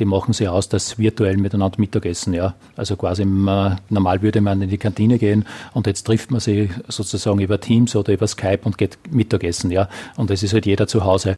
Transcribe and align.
die 0.00 0.06
machen 0.06 0.32
sie 0.32 0.48
aus, 0.48 0.68
dass 0.68 0.98
virtuell 0.98 1.36
miteinander 1.36 1.78
Mittagessen, 1.78 2.32
ja. 2.34 2.54
Also 2.76 2.96
quasi 2.96 3.22
äh, 3.22 3.26
normal 3.26 4.22
würde 4.22 4.40
man 4.40 4.62
in 4.62 4.70
die 4.70 4.78
Kantine 4.78 5.18
gehen 5.18 5.44
und 5.74 5.86
jetzt 5.86 6.04
trifft 6.04 6.30
man 6.30 6.40
sie 6.40 6.70
sozusagen 6.88 7.38
über 7.40 7.60
Teams 7.60 7.94
oder 7.94 8.12
über 8.12 8.26
Skype 8.26 8.60
und 8.64 8.78
geht 8.78 8.98
Mittagessen, 9.10 9.70
ja. 9.70 9.88
Und 10.16 10.30
es 10.30 10.42
ist 10.42 10.54
halt 10.54 10.66
jeder 10.66 10.86
zu 10.86 11.04
Hause. 11.04 11.36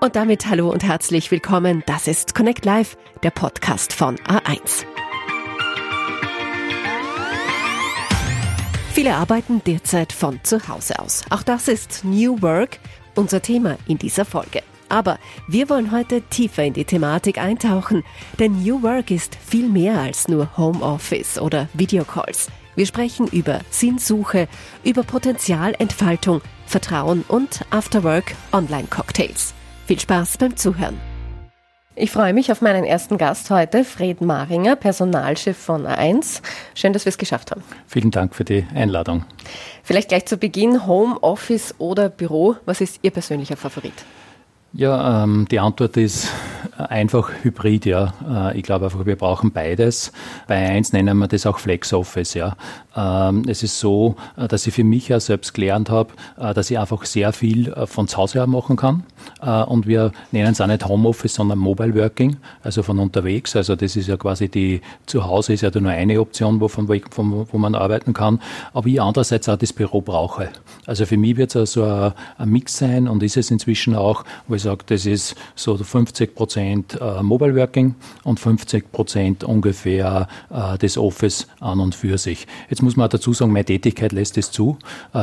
Und 0.00 0.16
damit 0.16 0.46
hallo 0.48 0.70
und 0.70 0.82
herzlich 0.82 1.30
willkommen. 1.30 1.82
Das 1.86 2.08
ist 2.08 2.34
Connect 2.34 2.64
Live, 2.64 2.96
der 3.22 3.30
Podcast 3.30 3.92
von 3.92 4.16
A1. 4.16 4.86
Viele 8.92 9.14
arbeiten 9.14 9.62
derzeit 9.66 10.12
von 10.12 10.40
zu 10.42 10.66
Hause 10.68 10.98
aus. 10.98 11.22
Auch 11.30 11.42
das 11.42 11.68
ist 11.68 12.02
New 12.02 12.40
Work, 12.40 12.80
unser 13.14 13.42
Thema 13.42 13.76
in 13.86 13.98
dieser 13.98 14.24
Folge. 14.24 14.62
Aber 14.90 15.18
wir 15.48 15.70
wollen 15.70 15.92
heute 15.92 16.20
tiefer 16.20 16.64
in 16.64 16.74
die 16.74 16.84
Thematik 16.84 17.38
eintauchen, 17.38 18.04
denn 18.38 18.62
New 18.62 18.82
Work 18.82 19.10
ist 19.10 19.36
viel 19.36 19.68
mehr 19.68 19.98
als 19.98 20.28
nur 20.28 20.56
Homeoffice 20.58 21.38
oder 21.38 21.68
Videocalls. 21.72 22.48
Wir 22.74 22.86
sprechen 22.86 23.26
über 23.28 23.60
Sinnsuche, 23.70 24.48
über 24.84 25.02
Potenzialentfaltung, 25.02 26.42
Vertrauen 26.66 27.24
und 27.26 27.64
Afterwork 27.70 28.34
Online-Cocktails. 28.52 29.54
Viel 29.86 30.00
Spaß 30.00 30.38
beim 30.38 30.56
Zuhören. 30.56 30.98
Ich 31.96 32.12
freue 32.12 32.32
mich 32.32 32.50
auf 32.50 32.62
meinen 32.62 32.84
ersten 32.84 33.18
Gast 33.18 33.50
heute, 33.50 33.84
Fred 33.84 34.20
Maringer, 34.20 34.76
Personalchef 34.76 35.56
von 35.56 35.86
A1. 35.86 36.40
Schön, 36.74 36.92
dass 36.92 37.04
wir 37.04 37.10
es 37.10 37.18
geschafft 37.18 37.50
haben. 37.50 37.62
Vielen 37.86 38.10
Dank 38.10 38.34
für 38.34 38.44
die 38.44 38.66
Einladung. 38.74 39.24
Vielleicht 39.82 40.08
gleich 40.08 40.24
zu 40.26 40.36
Beginn, 40.36 40.86
Homeoffice 40.86 41.74
oder 41.78 42.08
Büro, 42.08 42.56
was 42.64 42.80
ist 42.80 43.00
Ihr 43.02 43.10
persönlicher 43.10 43.56
Favorit? 43.56 43.92
Ja, 44.72 45.24
ähm, 45.24 45.46
die 45.50 45.58
Antwort 45.58 45.96
ist 45.96 46.28
einfach 46.88 47.30
Hybrid, 47.42 47.86
ja. 47.86 48.14
Äh, 48.28 48.58
ich 48.58 48.62
glaube 48.62 48.86
einfach, 48.86 49.04
wir 49.06 49.16
brauchen 49.16 49.52
beides. 49.52 50.12
Bei 50.46 50.56
eins 50.56 50.92
nennen 50.92 51.18
wir 51.18 51.28
das 51.28 51.46
auch 51.46 51.58
Flex 51.58 51.92
Office, 51.92 52.34
ja. 52.34 52.56
Ähm, 52.96 53.44
es 53.46 53.62
ist 53.62 53.78
so, 53.78 54.16
äh, 54.36 54.48
dass 54.48 54.66
ich 54.66 54.74
für 54.74 54.84
mich 54.84 55.08
ja 55.08 55.20
selbst 55.20 55.54
gelernt 55.54 55.90
habe, 55.90 56.10
äh, 56.38 56.54
dass 56.54 56.70
ich 56.70 56.78
einfach 56.78 57.04
sehr 57.04 57.32
viel 57.32 57.74
von 57.86 58.08
zu 58.08 58.16
Hause 58.16 58.40
her 58.40 58.46
machen 58.46 58.76
kann. 58.76 59.04
Und 59.40 59.86
wir 59.86 60.12
nennen 60.32 60.52
es 60.52 60.60
auch 60.60 60.66
nicht 60.66 60.86
Homeoffice, 60.86 61.34
sondern 61.34 61.58
Mobile 61.58 61.94
Working, 61.94 62.36
also 62.62 62.82
von 62.82 62.98
unterwegs. 62.98 63.54
Also 63.56 63.76
das 63.76 63.96
ist 63.96 64.08
ja 64.08 64.16
quasi 64.16 64.48
die, 64.48 64.80
zu 65.06 65.26
Hause 65.26 65.52
ist 65.52 65.62
ja 65.62 65.70
nur 65.74 65.90
eine 65.90 66.20
Option, 66.20 66.60
wo, 66.60 66.68
von, 66.68 66.88
von, 67.10 67.46
wo 67.50 67.58
man 67.58 67.74
arbeiten 67.74 68.12
kann. 68.12 68.40
Aber 68.72 68.86
ich 68.86 69.00
andererseits 69.00 69.48
auch 69.48 69.56
das 69.56 69.72
Büro 69.72 70.00
brauche. 70.00 70.50
Also 70.86 71.06
für 71.06 71.16
mich 71.16 71.36
wird 71.36 71.50
es 71.50 71.56
also 71.56 71.84
ein, 71.84 72.12
ein 72.38 72.48
Mix 72.48 72.78
sein 72.78 73.08
und 73.08 73.22
ist 73.22 73.36
es 73.36 73.50
inzwischen 73.50 73.94
auch, 73.94 74.24
wo 74.48 74.54
ich 74.54 74.62
sage, 74.62 74.84
das 74.86 75.06
ist 75.06 75.34
so 75.54 75.76
50 75.76 76.34
Prozent 76.34 76.69
äh, 76.78 77.22
Mobile 77.22 77.56
Working 77.56 77.94
und 78.24 78.40
50 78.40 78.92
Prozent 78.92 79.44
ungefähr 79.44 80.28
äh, 80.50 80.78
das 80.78 80.96
Office 80.96 81.46
an 81.60 81.80
und 81.80 81.94
für 81.94 82.18
sich. 82.18 82.46
Jetzt 82.68 82.82
muss 82.82 82.96
man 82.96 83.06
auch 83.06 83.10
dazu 83.10 83.32
sagen, 83.32 83.52
meine 83.52 83.64
Tätigkeit 83.64 84.12
lässt 84.12 84.38
es 84.38 84.50
zu. 84.50 84.78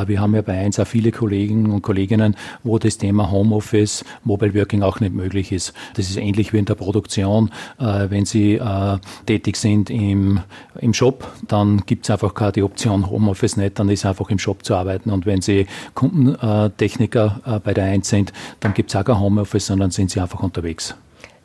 Wir 0.06 0.20
haben 0.20 0.34
ja 0.34 0.42
bei 0.42 0.58
eins 0.58 0.78
auch 0.78 0.86
viele 0.86 1.12
Kollegen 1.12 1.70
und 1.70 1.82
Kolleginnen, 1.82 2.36
wo 2.62 2.78
das 2.78 2.98
Thema 2.98 3.30
Homeoffice, 3.30 4.04
Mobile 4.24 4.54
Working 4.54 4.82
auch 4.82 5.00
nicht 5.00 5.14
möglich 5.14 5.52
ist. 5.52 5.72
Das 5.94 6.08
ist 6.08 6.16
ähnlich 6.16 6.52
wie 6.52 6.58
in 6.58 6.64
der 6.64 6.74
Produktion. 6.74 7.50
Wenn 7.78 8.24
Sie 8.24 8.60
tätig 9.26 9.56
sind 9.56 9.90
im, 9.90 10.40
im 10.80 10.94
Shop, 10.94 11.30
dann 11.46 11.82
gibt 11.86 12.04
es 12.04 12.10
einfach 12.10 12.34
keine 12.34 12.52
die 12.52 12.62
Option 12.62 13.08
Homeoffice 13.08 13.56
nicht, 13.56 13.78
dann 13.78 13.88
ist 13.88 14.04
einfach 14.04 14.30
im 14.30 14.38
Shop 14.38 14.64
zu 14.64 14.74
arbeiten. 14.74 15.10
Und 15.10 15.26
wenn 15.26 15.40
Sie 15.42 15.66
Kundentechniker 15.94 17.60
bei 17.64 17.74
der 17.74 17.84
Eins 17.84 18.08
sind, 18.08 18.32
dann 18.60 18.74
gibt 18.74 18.90
es 18.90 18.96
auch 18.96 19.04
kein 19.04 19.18
Homeoffice, 19.18 19.66
sondern 19.66 19.90
sind 19.90 20.10
Sie 20.10 20.20
einfach 20.20 20.42
unterwegs. 20.42 20.94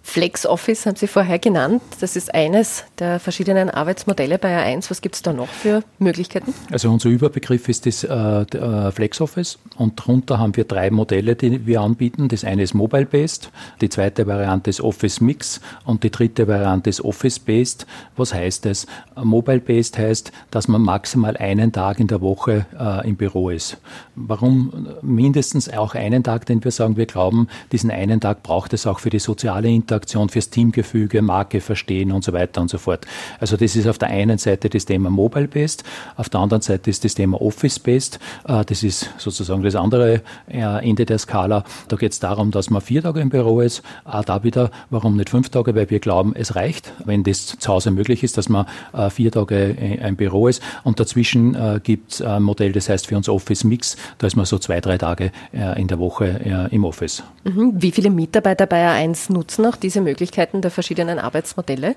Flex 0.06 0.46
Office 0.46 0.86
haben 0.86 0.98
Sie 0.98 1.08
vorher 1.08 1.40
genannt. 1.40 1.82
Das 2.02 2.16
ist 2.16 2.36
eines 2.36 2.84
der 3.00 3.20
verschiedenen 3.20 3.70
Arbeitsmodelle 3.70 4.38
bei 4.38 4.56
A1. 4.56 4.92
Was 4.92 5.02
gibt 5.02 5.16
es 5.16 5.22
da 5.24 5.34
noch 5.34 5.48
für 5.48 5.82
Möglichkeiten? 5.98 6.54
Also 6.72 6.92
unser 6.92 7.10
Überbegriff 7.10 7.68
ist 7.70 7.88
das 7.88 8.04
äh, 8.04 8.12
äh, 8.12 8.92
Flex 8.92 9.22
Office 9.22 9.58
und 9.78 10.00
darunter 10.00 10.38
haben 10.38 10.56
wir 10.56 10.66
drei 10.66 10.92
Modelle, 10.92 11.36
die 11.36 11.66
wir 11.66 11.82
anbieten. 11.82 12.28
Das 12.28 12.44
eine 12.44 12.62
ist 12.62 12.76
Mobile-Based, 12.76 13.50
die 13.82 13.90
zweite 13.90 14.28
Variante 14.28 14.70
ist 14.70 14.82
Office 14.82 15.22
Mix 15.22 15.62
und 15.86 16.04
die 16.04 16.12
dritte 16.12 16.48
Variante 16.48 16.92
ist 16.92 17.04
Office-Based. 17.04 17.88
Was 18.16 18.34
heißt 18.34 18.66
das? 18.66 18.86
Mobile-Based 19.16 19.98
heißt, 19.98 20.32
dass 20.52 20.68
man 20.68 20.82
maximal 20.82 21.38
einen 21.38 21.72
Tag 21.72 22.00
in 22.00 22.08
der 22.08 22.22
Woche 22.22 22.68
äh, 22.78 23.08
im 23.08 23.16
Büro 23.16 23.50
ist. 23.50 23.78
Warum 24.16 24.90
mindestens 25.02 25.74
auch 25.74 25.96
einen 25.96 26.24
Tag? 26.24 26.46
Denn 26.46 26.64
wir 26.64 26.72
sagen, 26.72 26.98
wir 26.98 27.06
glauben, 27.06 27.48
diesen 27.72 27.90
einen 27.90 28.20
Tag 28.20 28.44
braucht 28.44 28.74
es 28.74 28.86
auch 28.86 29.00
für 29.00 29.10
die 29.10 29.20
soziale 29.20 29.70
Interaktion 29.70 29.93
Interaktion, 29.94 30.30
fürs 30.30 30.50
Teamgefüge, 30.50 31.22
Marke 31.22 31.62
verstehen 31.62 32.12
und 32.12 32.24
so 32.24 32.34
weiter 32.34 32.62
und 32.62 32.70
so 32.70 32.80
fort. 32.80 33.06
Also 33.40 33.58
das 33.58 33.76
ist 33.76 33.88
auf 33.88 34.00
der 34.00 34.10
einen 34.10 34.40
Seite 34.40 34.70
das 34.70 34.86
Thema 34.86 35.12
Mobile-Based, 35.12 35.84
auf 36.18 36.30
der 36.30 36.40
anderen 36.40 36.62
Seite 36.62 36.90
ist 36.90 37.04
das 37.04 37.14
Thema 37.14 37.40
Office-Based. 37.40 38.20
Äh, 38.48 38.66
das 38.66 38.82
ist 38.82 39.12
sozusagen 39.18 39.62
das 39.62 39.76
andere 39.76 40.22
äh, 40.48 40.90
Ende 40.90 41.06
der 41.06 41.20
Skala. 41.20 41.64
Da 41.90 41.96
geht 41.96 42.12
es 42.12 42.20
darum, 42.20 42.50
dass 42.50 42.72
man 42.72 42.82
vier 42.82 43.04
Tage 43.04 43.20
im 43.20 43.30
Büro 43.30 43.62
ist. 43.62 43.84
Auch 44.04 44.26
da 44.26 44.44
wieder, 44.44 44.72
warum 44.90 45.16
nicht 45.16 45.30
fünf 45.30 45.50
Tage? 45.50 45.76
Weil 45.76 45.90
wir 45.92 46.00
glauben, 46.00 46.34
es 46.36 46.56
reicht, 46.56 46.92
wenn 47.06 47.24
das 47.24 47.46
zu 47.60 47.72
Hause 47.72 47.92
möglich 47.92 48.24
ist, 48.24 48.38
dass 48.38 48.50
man 48.50 48.66
äh, 48.94 49.12
vier 49.12 49.32
Tage 49.32 49.72
im 50.04 50.16
Büro 50.16 50.48
ist. 50.48 50.62
Und 50.84 51.00
dazwischen 51.00 51.56
gibt 51.84 52.14
es 52.14 52.22
ein 52.22 52.42
Modell, 52.42 52.72
das 52.72 52.90
heißt 52.90 53.08
für 53.08 53.16
uns 53.16 53.30
Office 53.30 53.64
Mix. 53.64 53.96
Da 54.18 54.28
ist 54.28 54.36
man 54.36 54.46
so 54.46 54.58
zwei, 54.58 54.82
drei 54.82 54.98
Tage 54.98 55.32
in 55.52 55.88
der 55.88 56.00
Woche 56.00 56.68
im 56.72 56.86
Office. 56.86 57.24
Mhm. 57.44 57.74
Wie 57.76 57.92
viele 57.92 58.10
Mitarbeiter 58.10 58.66
bei 58.66 58.88
A1 58.88 59.32
nutzen 59.32 59.66
auch 59.66 59.76
diese 59.84 60.02
Möglichkeiten 60.02 60.62
der 60.62 60.72
verschiedenen 60.72 61.20
Arbeitsmodelle? 61.20 61.96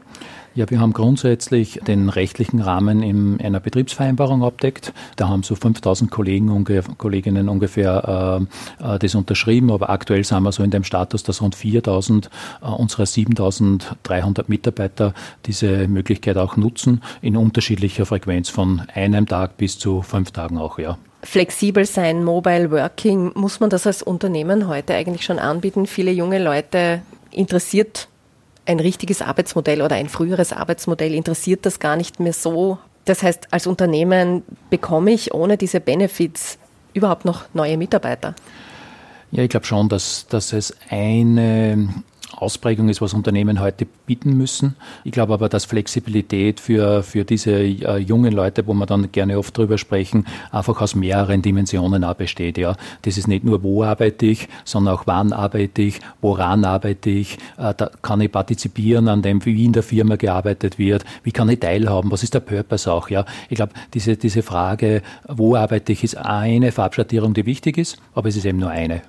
Ja, 0.54 0.68
wir 0.68 0.80
haben 0.80 0.92
grundsätzlich 0.92 1.80
den 1.86 2.08
rechtlichen 2.08 2.60
Rahmen 2.60 3.02
in 3.02 3.40
einer 3.40 3.60
Betriebsvereinbarung 3.60 4.42
abdeckt. 4.42 4.92
Da 5.16 5.28
haben 5.28 5.42
so 5.42 5.54
5000 5.54 6.10
Kollegen 6.10 6.50
und 6.50 6.68
Kolleginnen 6.98 7.48
ungefähr 7.48 8.46
äh, 8.80 8.94
äh, 8.94 8.98
das 8.98 9.14
unterschrieben, 9.14 9.70
aber 9.70 9.90
aktuell 9.90 10.24
sind 10.24 10.42
wir 10.42 10.52
so 10.52 10.62
in 10.62 10.70
dem 10.70 10.84
Status, 10.84 11.22
dass 11.22 11.40
rund 11.40 11.54
4000 11.54 12.30
äh, 12.62 12.66
unserer 12.66 13.06
7300 13.06 14.48
Mitarbeiter 14.48 15.14
diese 15.46 15.88
Möglichkeit 15.88 16.36
auch 16.36 16.56
nutzen, 16.56 17.02
in 17.22 17.36
unterschiedlicher 17.36 18.06
Frequenz 18.06 18.48
von 18.48 18.82
einem 18.94 19.26
Tag 19.26 19.56
bis 19.56 19.78
zu 19.78 20.02
fünf 20.02 20.32
Tagen 20.32 20.58
auch, 20.58 20.78
ja 20.78 20.98
flexibel 21.26 21.84
sein, 21.84 22.22
Mobile 22.24 22.70
Working, 22.70 23.32
muss 23.34 23.58
man 23.58 23.68
das 23.68 23.86
als 23.86 24.02
Unternehmen 24.02 24.68
heute 24.68 24.94
eigentlich 24.94 25.24
schon 25.24 25.38
anbieten? 25.38 25.86
Viele 25.86 26.12
junge 26.12 26.42
Leute 26.42 27.02
interessiert 27.36 28.08
ein 28.64 28.80
richtiges 28.80 29.22
Arbeitsmodell 29.22 29.82
oder 29.82 29.96
ein 29.96 30.08
früheres 30.08 30.52
Arbeitsmodell, 30.52 31.14
interessiert 31.14 31.64
das 31.66 31.78
gar 31.78 31.96
nicht 31.96 32.18
mehr 32.20 32.32
so. 32.32 32.78
Das 33.04 33.22
heißt, 33.22 33.52
als 33.52 33.66
Unternehmen 33.66 34.42
bekomme 34.70 35.12
ich 35.12 35.32
ohne 35.32 35.56
diese 35.56 35.80
Benefits 35.80 36.58
überhaupt 36.92 37.24
noch 37.24 37.44
neue 37.54 37.76
Mitarbeiter? 37.76 38.34
Ja, 39.30 39.42
ich 39.42 39.50
glaube 39.50 39.66
schon, 39.66 39.88
dass, 39.88 40.26
dass 40.28 40.52
es 40.52 40.74
eine 40.88 41.88
Ausprägung 42.36 42.88
ist, 42.88 43.00
was 43.00 43.14
Unternehmen 43.14 43.60
heute 43.60 43.86
bieten 44.06 44.36
müssen. 44.36 44.76
Ich 45.04 45.12
glaube 45.12 45.34
aber, 45.34 45.48
dass 45.48 45.64
Flexibilität 45.64 46.60
für, 46.60 47.02
für 47.02 47.24
diese 47.24 47.52
äh, 47.52 47.96
jungen 47.98 48.32
Leute, 48.32 48.66
wo 48.66 48.74
wir 48.74 48.86
dann 48.86 49.10
gerne 49.10 49.38
oft 49.38 49.56
drüber 49.56 49.78
sprechen, 49.78 50.26
einfach 50.50 50.80
aus 50.80 50.94
mehreren 50.94 51.42
Dimensionen 51.42 52.04
auch 52.04 52.14
besteht. 52.14 52.58
Ja. 52.58 52.76
Das 53.02 53.16
ist 53.16 53.26
nicht 53.26 53.44
nur, 53.44 53.62
wo 53.62 53.82
arbeite 53.82 54.26
ich, 54.26 54.48
sondern 54.64 54.94
auch 54.94 55.06
wann 55.06 55.32
arbeite 55.32 55.82
ich, 55.82 56.00
woran 56.20 56.64
arbeite 56.64 57.10
ich, 57.10 57.38
äh, 57.58 57.72
da 57.74 57.90
kann 58.02 58.20
ich 58.20 58.30
partizipieren 58.30 59.08
an 59.08 59.22
dem, 59.22 59.44
wie 59.44 59.64
in 59.64 59.72
der 59.72 59.82
Firma 59.82 60.16
gearbeitet 60.16 60.78
wird, 60.78 61.04
wie 61.22 61.32
kann 61.32 61.48
ich 61.48 61.60
teilhaben, 61.60 62.10
was 62.10 62.22
ist 62.22 62.34
der 62.34 62.40
Purpose 62.40 62.92
auch. 62.92 63.08
Ja. 63.08 63.24
Ich 63.48 63.56
glaube, 63.56 63.72
diese, 63.94 64.16
diese 64.16 64.42
Frage, 64.42 65.02
wo 65.26 65.56
arbeite 65.56 65.92
ich, 65.92 66.04
ist 66.04 66.16
eine 66.16 66.72
Farbschattierung, 66.72 67.34
die 67.34 67.46
wichtig 67.46 67.78
ist, 67.78 67.96
aber 68.14 68.28
es 68.28 68.36
ist 68.36 68.44
eben 68.44 68.58
nur 68.58 68.70
eine. 68.70 69.02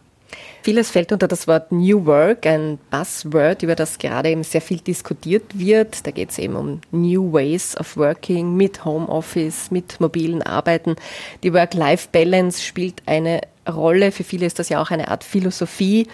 Vieles 0.62 0.92
fällt 0.92 1.12
unter 1.12 1.28
das 1.28 1.48
Wort 1.48 1.72
New 1.72 2.06
Work, 2.06 2.46
ein 2.46 2.78
Buzzword, 2.92 3.64
über 3.64 3.76
das 3.76 4.00
gerade 4.00 4.30
eben 4.30 4.44
sehr 4.44 4.62
viel 4.62 4.80
diskutiert 4.80 5.57
wird. 5.57 6.06
Da 6.06 6.12
geht 6.12 6.31
es 6.31 6.40
eben 6.40 6.56
um 6.56 6.81
New 6.92 7.31
Ways 7.31 7.78
of 7.78 7.96
Working 7.96 8.56
mit 8.56 8.84
Homeoffice, 8.84 9.72
mit 9.72 10.00
mobilen 10.01 10.42
Arbeiten. 10.42 10.96
Die 11.44 11.54
Work-Life-Balance 11.54 12.62
spielt 12.62 13.01
eine 13.06 13.42
Rolle. 13.68 14.12
Für 14.12 14.24
viele 14.24 14.46
ist 14.46 14.60
das 14.60 14.69
ja 14.69 14.81
auch 14.81 14.92
eine 14.92 15.07
Art 15.07 15.24
Philosophie. 15.24 16.07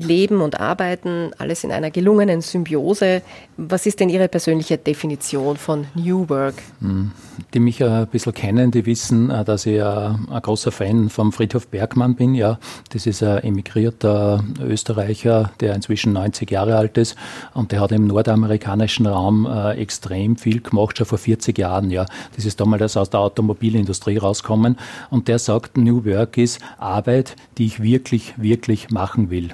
Leben 0.00 0.40
und 0.40 0.60
Arbeiten, 0.60 1.30
alles 1.38 1.62
in 1.62 1.72
einer 1.72 1.90
gelungenen 1.90 2.40
Symbiose. 2.40 3.22
Was 3.56 3.86
ist 3.86 4.00
denn 4.00 4.08
Ihre 4.08 4.28
persönliche 4.28 4.78
Definition 4.78 5.56
von 5.56 5.86
New 5.94 6.28
Work? 6.28 6.54
Hm. 6.80 7.12
Die 7.54 7.60
mich 7.60 7.82
ein 7.82 8.06
bisschen 8.06 8.34
kennen, 8.34 8.70
die 8.70 8.86
wissen, 8.86 9.30
äh, 9.30 9.44
dass 9.44 9.66
ich 9.66 9.82
ein 9.82 10.26
großer 10.42 10.72
Fan 10.72 11.10
vom 11.10 11.32
Friedhof 11.32 11.68
Bergmann 11.68 12.14
bin. 12.14 12.34
Ja, 12.34 12.58
das 12.90 13.06
ist 13.06 13.22
ein 13.22 13.38
emigrierter 13.42 14.44
Österreicher, 14.62 15.50
der 15.60 15.74
inzwischen 15.74 16.12
90 16.12 16.50
Jahre 16.50 16.76
alt 16.76 16.96
ist 16.96 17.16
und 17.54 17.72
der 17.72 17.80
hat 17.80 17.92
im 17.92 18.06
nordamerikanischen 18.06 19.06
Raum 19.06 19.46
äh, 19.46 19.72
extrem 19.72 20.36
viel 20.36 20.60
gemacht, 20.60 20.98
schon 20.98 21.06
vor 21.06 21.18
40 21.18 21.58
Jahren. 21.58 21.90
Ja, 21.90 22.06
das 22.36 22.44
ist 22.44 22.60
damals 22.60 22.96
aus 22.96 23.10
der 23.10 23.20
Automobilindustrie 23.20 24.18
rauskommen 24.18 24.78
und 25.10 25.28
der 25.28 25.38
sagt, 25.38 25.76
New 25.76 26.04
Work 26.04 26.38
ist 26.38 26.60
Arbeit, 26.78 27.36
die 27.58 27.66
ich 27.66 27.82
wirklich, 27.82 28.34
wirklich 28.38 28.90
machen 28.90 29.30
will. 29.30 29.50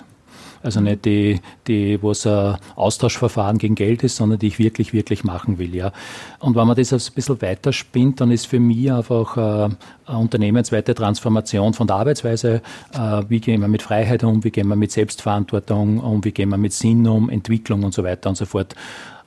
Also 0.66 0.80
nicht 0.80 1.04
die, 1.04 1.40
die 1.66 2.02
wo 2.02 2.10
es 2.10 2.26
ein 2.26 2.56
Austauschverfahren 2.74 3.58
gegen 3.58 3.74
Geld 3.74 4.02
ist, 4.02 4.16
sondern 4.16 4.38
die 4.38 4.48
ich 4.48 4.58
wirklich, 4.58 4.92
wirklich 4.92 5.24
machen 5.24 5.58
will. 5.58 5.74
Ja. 5.74 5.92
Und 6.40 6.56
wenn 6.56 6.66
man 6.66 6.76
das 6.76 6.92
ein 6.92 7.14
bisschen 7.14 7.40
weiter 7.40 7.72
spinnt, 7.72 8.20
dann 8.20 8.30
ist 8.30 8.46
für 8.46 8.60
mich 8.60 8.90
einfach 8.92 9.36
äh, 9.36 9.40
eine 10.06 10.18
unternehmensweite 10.18 10.94
Transformation 10.94 11.72
von 11.72 11.86
der 11.86 11.96
Arbeitsweise. 11.96 12.62
Äh, 12.92 13.22
wie 13.28 13.40
gehen 13.40 13.60
wir 13.60 13.68
mit 13.68 13.82
Freiheit 13.82 14.24
um, 14.24 14.44
wie 14.44 14.50
gehen 14.50 14.68
wir 14.68 14.76
mit 14.76 14.92
Selbstverantwortung 14.92 16.00
um, 16.00 16.24
wie 16.24 16.32
gehen 16.32 16.48
wir 16.48 16.58
mit 16.58 16.72
Sinn 16.72 17.06
um, 17.06 17.30
Entwicklung 17.30 17.84
und 17.84 17.94
so 17.94 18.04
weiter 18.04 18.28
und 18.28 18.36
so 18.36 18.44
fort. 18.44 18.74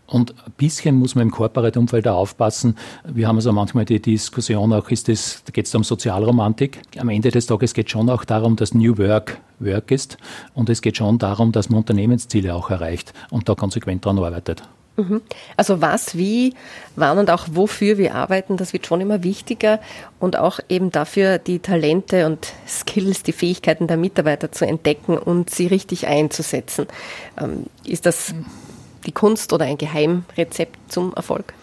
Und 0.09 0.33
ein 0.45 0.51
bisschen 0.57 0.95
muss 0.95 1.15
man 1.15 1.23
im 1.23 1.31
Corporate-Umfeld 1.31 2.05
da 2.05 2.13
aufpassen. 2.13 2.75
Wir 3.05 3.27
haben 3.27 3.35
also 3.35 3.51
manchmal 3.51 3.85
die 3.85 4.01
Diskussion 4.01 4.73
auch, 4.73 4.89
ist 4.89 5.07
das, 5.07 5.43
da 5.45 5.51
geht 5.51 5.67
es 5.67 5.75
um 5.75 5.83
Sozialromantik. 5.83 6.81
Am 6.97 7.09
Ende 7.09 7.29
des 7.29 7.45
Tages 7.45 7.73
geht 7.73 7.87
es 7.87 7.91
schon 7.91 8.09
auch 8.09 8.25
darum, 8.25 8.55
dass 8.55 8.73
New 8.73 8.97
Work 8.97 9.37
Work 9.59 9.91
ist. 9.91 10.17
Und 10.53 10.69
es 10.69 10.81
geht 10.81 10.97
schon 10.97 11.19
darum, 11.19 11.51
dass 11.51 11.69
man 11.69 11.79
Unternehmensziele 11.79 12.55
auch 12.55 12.69
erreicht 12.69 13.13
und 13.29 13.49
da 13.49 13.55
konsequent 13.55 14.05
daran 14.05 14.19
arbeitet. 14.19 14.63
Mhm. 14.99 15.21
Also 15.55 15.81
was, 15.81 16.17
wie, 16.17 16.53
wann 16.95 17.17
und 17.17 17.29
auch 17.29 17.47
wofür 17.51 17.97
wir 17.97 18.15
arbeiten, 18.15 18.57
das 18.57 18.73
wird 18.73 18.85
schon 18.85 19.01
immer 19.01 19.23
wichtiger 19.23 19.79
und 20.19 20.37
auch 20.37 20.59
eben 20.67 20.91
dafür 20.91 21.37
die 21.37 21.59
Talente 21.59 22.25
und 22.25 22.51
Skills, 22.67 23.23
die 23.23 23.31
Fähigkeiten 23.31 23.87
der 23.87 23.97
Mitarbeiter 23.97 24.51
zu 24.51 24.65
entdecken 24.65 25.17
und 25.17 25.49
sie 25.49 25.67
richtig 25.67 26.07
einzusetzen. 26.07 26.87
Ähm, 27.39 27.67
ist 27.85 28.05
das 28.05 28.33
die 29.05 29.11
Kunst 29.11 29.53
oder 29.53 29.65
ein 29.65 29.77
Geheimrezept 29.77 30.91
zum 30.91 31.13
Erfolg? 31.13 31.53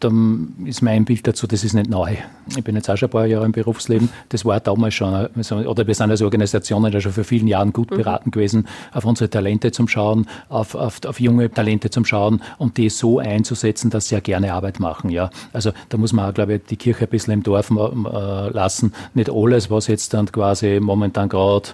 Dann 0.00 0.54
ist 0.66 0.82
mein 0.82 1.04
Bild 1.06 1.26
dazu, 1.26 1.46
das 1.46 1.64
ist 1.64 1.72
nicht 1.72 1.88
neu. 1.88 2.16
Ich 2.54 2.62
bin 2.62 2.76
jetzt 2.76 2.90
auch 2.90 2.96
schon 2.96 3.08
ein 3.08 3.12
paar 3.12 3.26
Jahre 3.26 3.46
im 3.46 3.52
Berufsleben. 3.52 4.10
Das 4.28 4.44
war 4.44 4.60
damals 4.60 4.94
schon, 4.94 5.14
oder 5.14 5.86
wir 5.86 5.94
sind 5.94 6.10
als 6.10 6.20
Organisationen 6.20 6.92
ja 6.92 7.00
schon 7.00 7.12
vor 7.12 7.24
vielen 7.24 7.48
Jahren 7.48 7.72
gut 7.72 7.90
mhm. 7.90 7.96
beraten 7.96 8.30
gewesen, 8.30 8.68
auf 8.92 9.04
unsere 9.06 9.30
Talente 9.30 9.72
zum 9.72 9.88
Schauen, 9.88 10.26
auf, 10.48 10.74
auf, 10.74 11.00
auf 11.06 11.18
junge 11.18 11.50
Talente 11.50 11.88
zum 11.90 12.04
Schauen 12.04 12.42
und 12.58 12.76
die 12.76 12.90
so 12.90 13.18
einzusetzen, 13.18 13.88
dass 13.90 14.08
sie 14.08 14.16
ja 14.16 14.20
gerne 14.20 14.52
Arbeit 14.52 14.80
machen. 14.80 15.10
Ja. 15.10 15.30
Also 15.52 15.72
da 15.88 15.96
muss 15.96 16.12
man 16.12 16.28
auch, 16.28 16.34
glaube 16.34 16.54
ich, 16.54 16.64
die 16.64 16.76
Kirche 16.76 17.04
ein 17.04 17.10
bisschen 17.10 17.32
im 17.32 17.42
Dorf 17.42 17.70
äh, 17.70 18.48
lassen. 18.50 18.92
Nicht 19.14 19.30
alles, 19.30 19.70
was 19.70 19.86
jetzt 19.86 20.12
dann 20.12 20.30
quasi 20.30 20.78
momentan 20.80 21.28
gerade 21.28 21.70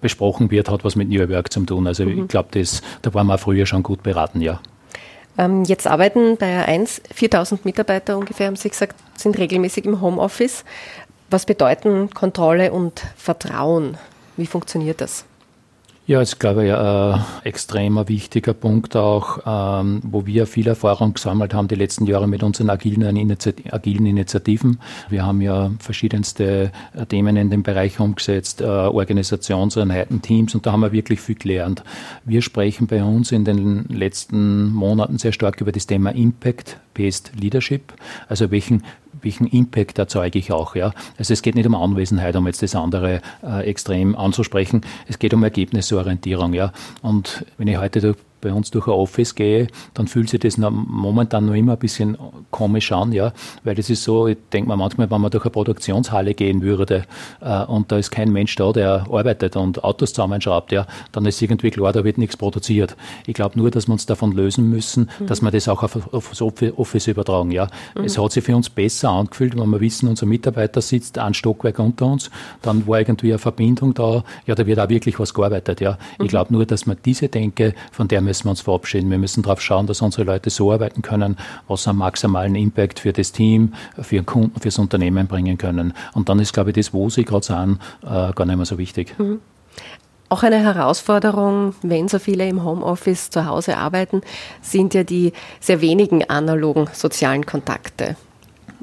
besprochen 0.00 0.50
wird, 0.50 0.70
hat 0.70 0.84
was 0.84 0.96
mit 0.96 1.10
New 1.10 1.28
Work 1.28 1.52
zu 1.52 1.60
tun. 1.64 1.86
Also 1.86 2.04
mhm. 2.04 2.22
ich 2.22 2.28
glaube, 2.28 2.48
da 3.02 3.14
waren 3.14 3.26
wir 3.26 3.38
früher 3.38 3.66
schon 3.66 3.82
gut 3.82 4.02
beraten, 4.02 4.40
ja. 4.40 4.60
Ähm, 5.38 5.64
jetzt 5.64 5.86
arbeiten 5.86 6.36
bei 6.36 6.64
A1 6.64 7.00
4000 7.12 7.64
Mitarbeiter 7.64 8.16
ungefähr, 8.16 8.46
haben 8.46 8.56
Sie 8.56 8.70
gesagt, 8.70 8.96
sind 9.16 9.38
regelmäßig 9.38 9.84
im 9.84 10.00
Homeoffice. 10.00 10.64
Was 11.30 11.44
bedeuten 11.46 12.10
Kontrolle 12.10 12.72
und 12.72 13.02
Vertrauen? 13.16 13.98
Wie 14.36 14.46
funktioniert 14.46 15.00
das? 15.00 15.24
Ja, 16.08 16.20
ist, 16.20 16.38
glaube 16.38 16.66
ich, 16.66 16.72
ein 16.72 17.24
extremer 17.42 18.06
wichtiger 18.06 18.54
Punkt 18.54 18.94
auch, 18.94 19.40
ähm, 19.44 20.00
wo 20.04 20.24
wir 20.24 20.46
viel 20.46 20.68
Erfahrung 20.68 21.14
gesammelt 21.14 21.52
haben 21.52 21.66
die 21.66 21.74
letzten 21.74 22.06
Jahre 22.06 22.28
mit 22.28 22.44
unseren 22.44 22.70
agilen, 22.70 23.02
agilen 23.02 24.06
Initiativen. 24.06 24.78
Wir 25.08 25.26
haben 25.26 25.40
ja 25.40 25.72
verschiedenste 25.80 26.70
äh, 26.94 27.06
Themen 27.06 27.36
in 27.36 27.50
dem 27.50 27.64
Bereich 27.64 27.98
umgesetzt, 27.98 28.60
äh, 28.60 28.66
Organisationseinheiten, 28.66 30.22
Teams 30.22 30.54
und 30.54 30.64
da 30.64 30.70
haben 30.70 30.82
wir 30.82 30.92
wirklich 30.92 31.20
viel 31.20 31.34
gelernt. 31.34 31.82
Wir 32.24 32.40
sprechen 32.40 32.86
bei 32.86 33.02
uns 33.02 33.32
in 33.32 33.44
den 33.44 33.86
letzten 33.88 34.72
Monaten 34.72 35.18
sehr 35.18 35.32
stark 35.32 35.60
über 35.60 35.72
das 35.72 35.88
Thema 35.88 36.14
Impact-Based 36.14 37.32
Leadership, 37.34 37.92
also 38.28 38.52
welchen 38.52 38.84
welchen 39.26 39.46
Impact 39.48 39.98
erzeuge 39.98 40.38
ich 40.38 40.52
auch. 40.52 40.76
Ja? 40.76 40.92
Also 41.18 41.34
es 41.34 41.42
geht 41.42 41.56
nicht 41.56 41.66
um 41.66 41.74
Anwesenheit, 41.74 42.36
um 42.36 42.46
jetzt 42.46 42.62
das 42.62 42.74
andere 42.74 43.20
äh, 43.42 43.68
extrem 43.68 44.16
anzusprechen. 44.16 44.82
Es 45.08 45.18
geht 45.18 45.34
um 45.34 45.42
Ergebnisorientierung. 45.42 46.54
Ja? 46.54 46.72
Und 47.02 47.44
wenn 47.58 47.68
ich 47.68 47.76
heute 47.76 48.14
bei 48.40 48.52
uns 48.52 48.70
durch 48.70 48.86
ein 48.86 48.92
Office 48.92 49.34
gehe, 49.34 49.68
dann 49.94 50.06
fühlt 50.06 50.28
sich 50.28 50.40
das 50.40 50.58
momentan 50.58 51.46
noch 51.46 51.54
immer 51.54 51.72
ein 51.72 51.78
bisschen 51.78 52.16
komisch 52.50 52.92
an, 52.92 53.12
ja, 53.12 53.32
weil 53.64 53.74
das 53.74 53.90
ist 53.90 54.04
so, 54.04 54.26
ich 54.26 54.36
denke 54.52 54.68
mir 54.68 54.76
manchmal, 54.76 55.10
wenn 55.10 55.20
man 55.20 55.30
durch 55.30 55.44
eine 55.44 55.50
Produktionshalle 55.50 56.34
gehen 56.34 56.62
würde 56.62 57.04
äh, 57.40 57.64
und 57.64 57.90
da 57.90 57.98
ist 57.98 58.10
kein 58.10 58.32
Mensch 58.32 58.54
da, 58.56 58.72
der 58.72 59.06
arbeitet 59.10 59.56
und 59.56 59.82
Autos 59.84 60.12
zusammenschraubt, 60.12 60.72
ja, 60.72 60.86
dann 61.12 61.26
ist 61.26 61.40
irgendwie 61.40 61.70
klar, 61.70 61.92
da 61.92 62.04
wird 62.04 62.18
nichts 62.18 62.36
produziert. 62.36 62.96
Ich 63.26 63.34
glaube 63.34 63.58
nur, 63.58 63.70
dass 63.70 63.88
wir 63.88 63.92
uns 63.92 64.06
davon 64.06 64.32
lösen 64.32 64.68
müssen, 64.68 65.10
mhm. 65.18 65.26
dass 65.26 65.42
wir 65.42 65.50
das 65.50 65.68
auch 65.68 65.82
auf, 65.82 66.12
auf 66.12 66.30
das 66.30 66.42
Office 66.42 67.06
übertragen, 67.06 67.50
ja. 67.50 67.68
Mhm. 67.96 68.04
Es 68.04 68.18
hat 68.18 68.32
sich 68.32 68.44
für 68.44 68.54
uns 68.54 68.70
besser 68.70 69.10
angefühlt, 69.10 69.58
wenn 69.58 69.70
wir 69.70 69.80
wissen, 69.80 70.08
unser 70.08 70.26
Mitarbeiter 70.26 70.80
sitzt 70.80 71.18
ein 71.18 71.34
Stockwerk 71.34 71.78
unter 71.78 72.06
uns, 72.06 72.30
dann 72.62 72.86
war 72.86 72.98
irgendwie 72.98 73.32
eine 73.32 73.38
Verbindung 73.38 73.94
da, 73.94 74.24
ja, 74.46 74.54
da 74.54 74.66
wird 74.66 74.78
auch 74.78 74.88
wirklich 74.88 75.18
was 75.18 75.32
gearbeitet, 75.34 75.80
ja. 75.80 75.98
Ich 76.14 76.24
mhm. 76.24 76.28
glaube 76.28 76.52
nur, 76.52 76.66
dass 76.66 76.86
man 76.86 76.96
diese 77.04 77.28
Denke, 77.28 77.74
von 77.92 78.08
der 78.08 78.20
müssen 78.26 78.44
wir 78.44 78.50
uns 78.50 78.60
verabschieden. 78.60 79.10
Wir 79.10 79.18
müssen 79.18 79.42
darauf 79.42 79.62
schauen, 79.62 79.86
dass 79.86 80.02
unsere 80.02 80.24
Leute 80.24 80.50
so 80.50 80.70
arbeiten 80.72 81.00
können, 81.00 81.38
was 81.68 81.88
einen 81.88 81.98
maximalen 81.98 82.54
Impact 82.54 83.00
für 83.00 83.12
das 83.12 83.32
Team, 83.32 83.72
für 84.00 84.16
den 84.16 84.26
Kunden, 84.26 84.60
fürs 84.60 84.78
Unternehmen 84.78 85.26
bringen 85.26 85.56
können. 85.56 85.94
Und 86.12 86.28
dann 86.28 86.38
ist, 86.38 86.52
glaube 86.52 86.70
ich, 86.70 86.76
das, 86.76 86.92
wo 86.92 87.08
sie 87.08 87.24
gerade 87.24 87.46
sind, 87.46 87.78
äh, 88.02 88.32
gar 88.32 88.44
nicht 88.44 88.56
mehr 88.56 88.66
so 88.66 88.76
wichtig. 88.76 89.18
Mhm. 89.18 89.40
Auch 90.28 90.42
eine 90.42 90.58
Herausforderung, 90.58 91.74
wenn 91.82 92.08
so 92.08 92.18
viele 92.18 92.48
im 92.48 92.64
Homeoffice 92.64 93.30
zu 93.30 93.46
Hause 93.46 93.76
arbeiten, 93.76 94.22
sind 94.60 94.92
ja 94.92 95.04
die 95.04 95.32
sehr 95.60 95.80
wenigen 95.80 96.28
analogen 96.28 96.88
sozialen 96.92 97.46
Kontakte. 97.46 98.16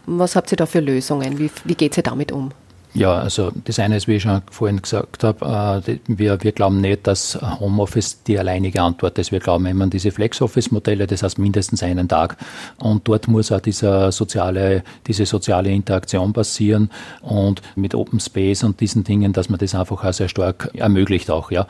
Was 0.06 0.36
habt 0.36 0.52
ihr 0.52 0.58
da 0.58 0.66
für 0.66 0.80
Lösungen? 0.80 1.38
Wie, 1.40 1.52
wie 1.66 1.76
geht 1.76 1.98
ihr 1.98 2.04
damit 2.04 2.32
um? 2.32 2.52
Ja, 2.96 3.16
also 3.16 3.52
das 3.66 3.80
eine 3.80 3.98
ist, 3.98 4.08
wie 4.08 4.18
ich 4.18 4.22
schon 4.22 4.44
vorhin 4.52 4.80
gesagt 4.80 5.24
habe, 5.24 5.82
äh, 5.88 5.98
wir, 6.06 6.44
wir 6.44 6.52
glauben 6.52 6.80
nicht, 6.80 7.08
dass 7.08 7.40
Homeoffice 7.60 8.22
die 8.22 8.38
alleinige 8.38 8.84
Antwort 8.84 9.18
ist. 9.18 9.32
Wir 9.32 9.40
glauben 9.40 9.66
immer 9.66 9.86
an 9.86 9.90
diese 9.90 10.12
Flex-Office-Modelle, 10.12 11.08
das 11.08 11.24
heißt 11.24 11.40
mindestens 11.40 11.82
einen 11.82 12.08
Tag. 12.08 12.38
Und 12.78 13.08
dort 13.08 13.28
muss 13.28 13.52
auch 13.52 13.62
dieser 13.62 14.12
soziale, 14.12 14.84
diese 15.08 15.26
soziale 15.26 15.72
Interaktion 15.72 16.34
passieren 16.34 16.92
und 17.22 17.64
mit 17.76 17.96
Open 17.96 18.20
Space 18.20 18.64
und 18.64 18.80
diesen 18.80 19.04
Dingen, 19.04 19.34
dass 19.34 19.50
man 19.50 19.58
das 19.58 19.74
einfach 19.74 20.04
auch 20.04 20.14
sehr 20.14 20.30
stark 20.30 20.70
ermöglicht 20.76 21.32
auch, 21.32 21.50
ja. 21.50 21.66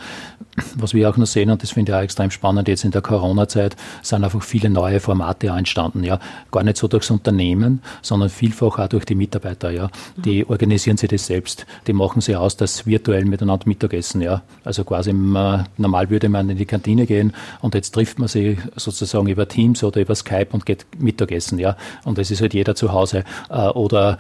Was 0.76 0.94
wir 0.94 1.10
auch 1.10 1.18
noch 1.18 1.26
sehen, 1.26 1.50
und 1.50 1.64
das 1.64 1.72
finde 1.72 1.94
ich 1.94 1.96
auch 1.98 2.02
extrem 2.02 2.32
spannend, 2.32 2.68
jetzt 2.68 2.84
in 2.84 2.92
der 2.92 3.02
Corona-Zeit 3.02 3.78
sind 4.02 4.24
einfach 4.26 4.44
viele 4.44 4.70
neue 4.70 5.00
Formate 5.00 5.48
entstanden, 5.48 6.04
ja. 6.04 6.20
Gar 6.52 6.64
nicht 6.64 6.76
so 6.76 6.90
durchs 6.90 7.10
Unternehmen, 7.10 7.82
sondern 8.02 8.30
vielfach 8.30 8.78
auch 8.78 8.88
durch 8.90 9.06
die 9.06 9.16
Mitarbeiter, 9.16 9.72
ja. 9.72 9.90
Die 10.18 10.46
organisieren 10.46 10.98
sich 10.98 11.13
das 11.14 11.28
selbst. 11.28 11.66
Die 11.88 11.94
machen 11.94 12.22
sie 12.22 12.36
aus, 12.36 12.58
dass 12.58 12.86
virtuell 12.86 13.26
miteinander 13.26 13.68
Mittagessen, 13.68 14.22
ja. 14.22 14.42
Also 14.64 14.84
quasi 14.84 15.14
normal 15.14 16.10
würde 16.10 16.30
man 16.30 16.50
in 16.50 16.58
die 16.58 16.66
Kantine 16.66 17.06
gehen 17.06 17.34
und 17.62 17.76
jetzt 17.76 17.92
trifft 17.92 18.20
man 18.20 18.28
sie 18.28 18.58
sozusagen 18.76 19.28
über 19.28 19.48
Teams 19.48 19.84
oder 19.84 20.02
über 20.02 20.16
Skype 20.16 20.48
und 20.52 20.66
geht 20.66 20.86
Mittagessen, 20.98 21.60
ja. 21.60 21.78
Und 22.04 22.18
es 22.18 22.32
ist 22.32 22.42
halt 22.42 22.54
jeder 22.54 22.76
zu 22.76 22.92
Hause. 22.92 23.24
Äh, 23.50 23.68
oder 23.70 24.18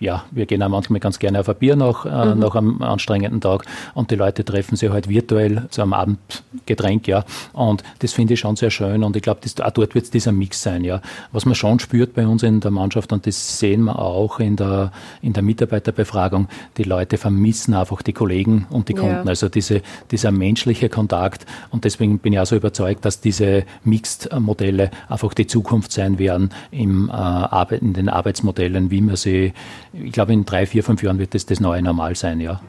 ja, 0.00 0.24
wir 0.30 0.46
gehen 0.46 0.62
auch 0.62 0.68
manchmal 0.68 1.00
ganz 1.00 1.18
gerne 1.18 1.40
auf 1.40 1.48
ein 1.48 1.56
Bier 1.56 1.76
nach, 1.76 2.04
äh, 2.04 2.34
mhm. 2.34 2.40
nach 2.40 2.54
einem 2.54 2.82
anstrengenden 2.82 3.40
Tag 3.40 3.64
und 3.94 4.10
die 4.10 4.16
Leute 4.16 4.44
treffen 4.44 4.76
sich 4.76 4.90
halt 4.90 5.08
virtuell 5.08 5.66
zu 5.70 5.82
einem 5.82 5.92
Abendgetränk, 5.92 7.06
ja. 7.08 7.24
Und 7.52 7.82
das 8.00 8.12
finde 8.12 8.34
ich 8.34 8.40
schon 8.40 8.56
sehr 8.56 8.70
schön 8.70 9.04
und 9.04 9.16
ich 9.16 9.22
glaube, 9.22 9.40
auch 9.62 9.70
dort 9.70 9.94
wird 9.94 10.04
es 10.04 10.10
dieser 10.10 10.32
Mix 10.32 10.62
sein, 10.62 10.84
ja. 10.84 11.00
Was 11.32 11.44
man 11.44 11.54
schon 11.54 11.78
spürt 11.78 12.14
bei 12.14 12.26
uns 12.26 12.42
in 12.42 12.60
der 12.60 12.70
Mannschaft 12.70 13.12
und 13.12 13.26
das 13.26 13.58
sehen 13.58 13.84
wir 13.84 13.98
auch 13.98 14.40
in 14.40 14.56
der, 14.56 14.92
in 15.22 15.32
der 15.32 15.42
Mitarbeiterbefragung, 15.42 16.15
Befragung, 16.16 16.48
die 16.78 16.84
Leute 16.84 17.18
vermissen 17.18 17.74
einfach 17.74 18.00
die 18.00 18.14
Kollegen 18.14 18.66
und 18.70 18.88
die 18.88 18.94
Kunden. 18.94 19.24
Ja. 19.24 19.24
Also 19.24 19.50
diese, 19.50 19.82
dieser 20.10 20.32
menschliche 20.32 20.88
Kontakt. 20.88 21.44
Und 21.70 21.84
deswegen 21.84 22.18
bin 22.20 22.32
ich 22.32 22.40
auch 22.40 22.46
so 22.46 22.56
überzeugt, 22.56 23.04
dass 23.04 23.20
diese 23.20 23.64
Mixed-Modelle 23.84 24.90
einfach 25.10 25.34
die 25.34 25.46
Zukunft 25.46 25.92
sein 25.92 26.18
werden 26.18 26.50
im, 26.70 27.10
äh, 27.10 27.76
in 27.76 27.92
den 27.92 28.08
Arbeitsmodellen, 28.08 28.90
wie 28.90 29.02
man 29.02 29.16
sie, 29.16 29.52
ich 29.92 30.12
glaube, 30.12 30.32
in 30.32 30.46
drei, 30.46 30.64
vier, 30.64 30.82
fünf 30.82 31.02
Jahren 31.02 31.18
wird 31.18 31.34
das 31.34 31.44
das 31.44 31.60
neue 31.60 31.82
Normal 31.82 32.14
sein, 32.14 32.40
ja. 32.40 32.60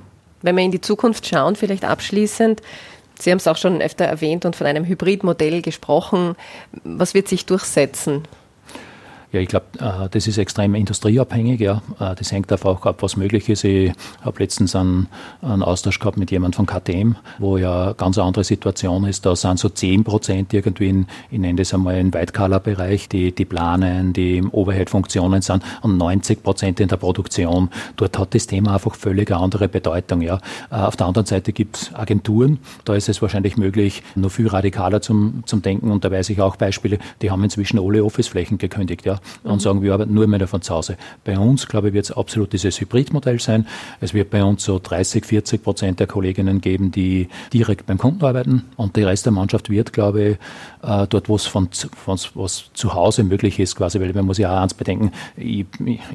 Wenn 0.42 0.58
wir 0.58 0.64
in 0.64 0.72
die 0.72 0.82
Zukunft 0.82 1.26
schauen, 1.26 1.56
vielleicht 1.56 1.86
abschließend, 1.86 2.62
Sie 3.20 3.32
haben 3.32 3.38
es 3.38 3.48
auch 3.48 3.58
schon 3.58 3.82
öfter 3.82 4.06
erwähnt 4.06 4.46
und 4.46 4.56
von 4.56 4.68
einem 4.68 4.86
Hybridmodell 4.86 5.64
gesprochen. 5.64 6.36
Was 6.84 7.16
wird 7.16 7.28
sich 7.28 7.48
durchsetzen? 7.48 8.22
Ja, 9.34 9.42
ich 9.42 9.50
glaube, 9.50 9.66
äh, 9.80 10.08
das 10.10 10.26
ist 10.28 10.38
extrem 10.38 10.74
industrieabhängig. 10.74 11.60
Ja. 11.60 11.82
Äh, 12.00 12.16
das 12.16 12.32
hängt 12.32 12.50
davon 12.50 12.78
auch 12.78 12.86
ab, 12.86 12.98
was 13.02 13.18
möglich 13.18 13.50
ist. 13.50 13.66
Ich 13.66 13.92
habe 14.22 14.40
letztens 14.40 14.74
einen, 14.74 15.08
einen 15.42 15.64
Austausch 15.64 16.00
gehabt 16.00 16.18
mit 16.18 16.32
jemandem 16.32 16.66
von 16.66 16.66
KTM, 16.66 17.16
wo 17.38 17.58
ja 17.58 17.88
eine 17.88 17.94
ganz 17.96 18.18
andere 18.18 18.46
Situation 18.46 19.04
ist. 19.04 19.26
Da 19.26 19.36
sind 19.36 19.60
so 19.60 19.68
10 19.68 20.06
Prozent 20.06 20.54
irgendwie 20.54 20.90
in, 20.90 21.08
ich 21.30 21.40
nenne 21.40 21.58
das 21.58 21.74
einmal 21.74 21.98
im 21.98 22.14
White-Color-Bereich, 22.14 23.10
die, 23.10 23.34
die 23.34 23.44
planen, 23.44 24.14
die 24.14 24.38
im 24.38 24.50
Overhead-Funktionen 24.54 25.42
sind 25.42 25.62
und 25.82 25.98
90 25.98 26.42
Prozent 26.42 26.80
in 26.80 26.88
der 26.88 26.98
Produktion. 26.98 27.70
Dort 27.98 28.18
hat 28.18 28.34
das 28.34 28.48
Thema 28.48 28.76
einfach 28.76 28.96
völlig 28.96 29.30
eine 29.30 29.42
andere 29.42 29.68
Bedeutung. 29.68 30.22
Ja. 30.22 30.40
Äh, 30.72 30.76
auf 30.76 30.96
der 30.96 31.06
anderen 31.06 31.26
Seite 31.26 31.52
gibt 31.52 31.76
es 31.76 31.94
Agenturen, 31.94 32.60
da 32.86 32.96
ist 32.96 33.10
es 33.10 33.22
wahrscheinlich 33.22 33.58
möglich, 33.58 34.04
noch 34.16 34.32
viel 34.32 34.48
radikaler 34.48 35.02
zum, 35.02 35.44
zum 35.46 35.62
Denken 35.62 35.92
und 35.92 36.06
da 36.06 36.12
weiß 36.12 36.30
ich 36.30 36.40
auch 36.40 36.56
Beispiele, 36.56 36.98
die 37.22 37.30
haben 37.30 37.44
inzwischen 37.44 37.78
alle 37.78 38.06
Office-Flächen 38.06 38.58
gekündigt. 38.58 39.06
Ja 39.06 39.17
und 39.44 39.56
mhm. 39.56 39.60
sagen, 39.60 39.82
wir 39.82 39.94
arbeiten 39.94 40.14
nur 40.14 40.28
mehr 40.28 40.48
von 40.48 40.62
zu 40.62 40.74
Hause. 40.74 40.98
Bei 41.24 41.38
uns, 41.38 41.68
glaube 41.68 41.90
ich, 41.90 41.94
wird 41.94 42.06
es 42.06 42.12
absolut 42.12 42.54
dieses 42.54 42.80
Hybridmodell 42.80 43.40
sein. 43.40 43.68
Es 44.02 44.14
wird 44.14 44.30
bei 44.30 44.44
uns 44.44 44.64
so 44.64 44.80
30, 44.80 45.26
40 45.26 45.64
Prozent 45.64 46.00
der 46.00 46.08
Kolleginnen 46.08 46.62
geben, 46.62 46.92
die 46.92 47.28
direkt 47.54 47.86
beim 47.86 47.98
Kunden 47.98 48.24
arbeiten 48.24 48.64
und 48.76 48.96
der 48.96 49.08
Rest 49.08 49.26
der 49.26 49.34
Mannschaft 49.34 49.70
wird, 49.70 49.94
glaube 49.94 50.24
ich, 50.24 50.38
äh, 50.84 51.08
dort, 51.08 51.30
wo 51.30 51.36
es 51.36 51.46
von, 51.46 51.70
von, 51.72 52.18
was 52.36 52.70
zu 52.74 52.94
Hause 52.94 53.24
möglich 53.24 53.60
ist, 53.60 53.76
quasi, 53.76 54.00
weil 54.00 54.14
man 54.14 54.26
muss 54.26 54.38
ja 54.38 54.56
auch 54.56 54.62
eins 54.62 54.74
bedenken, 54.74 55.12
ich, 55.36 55.66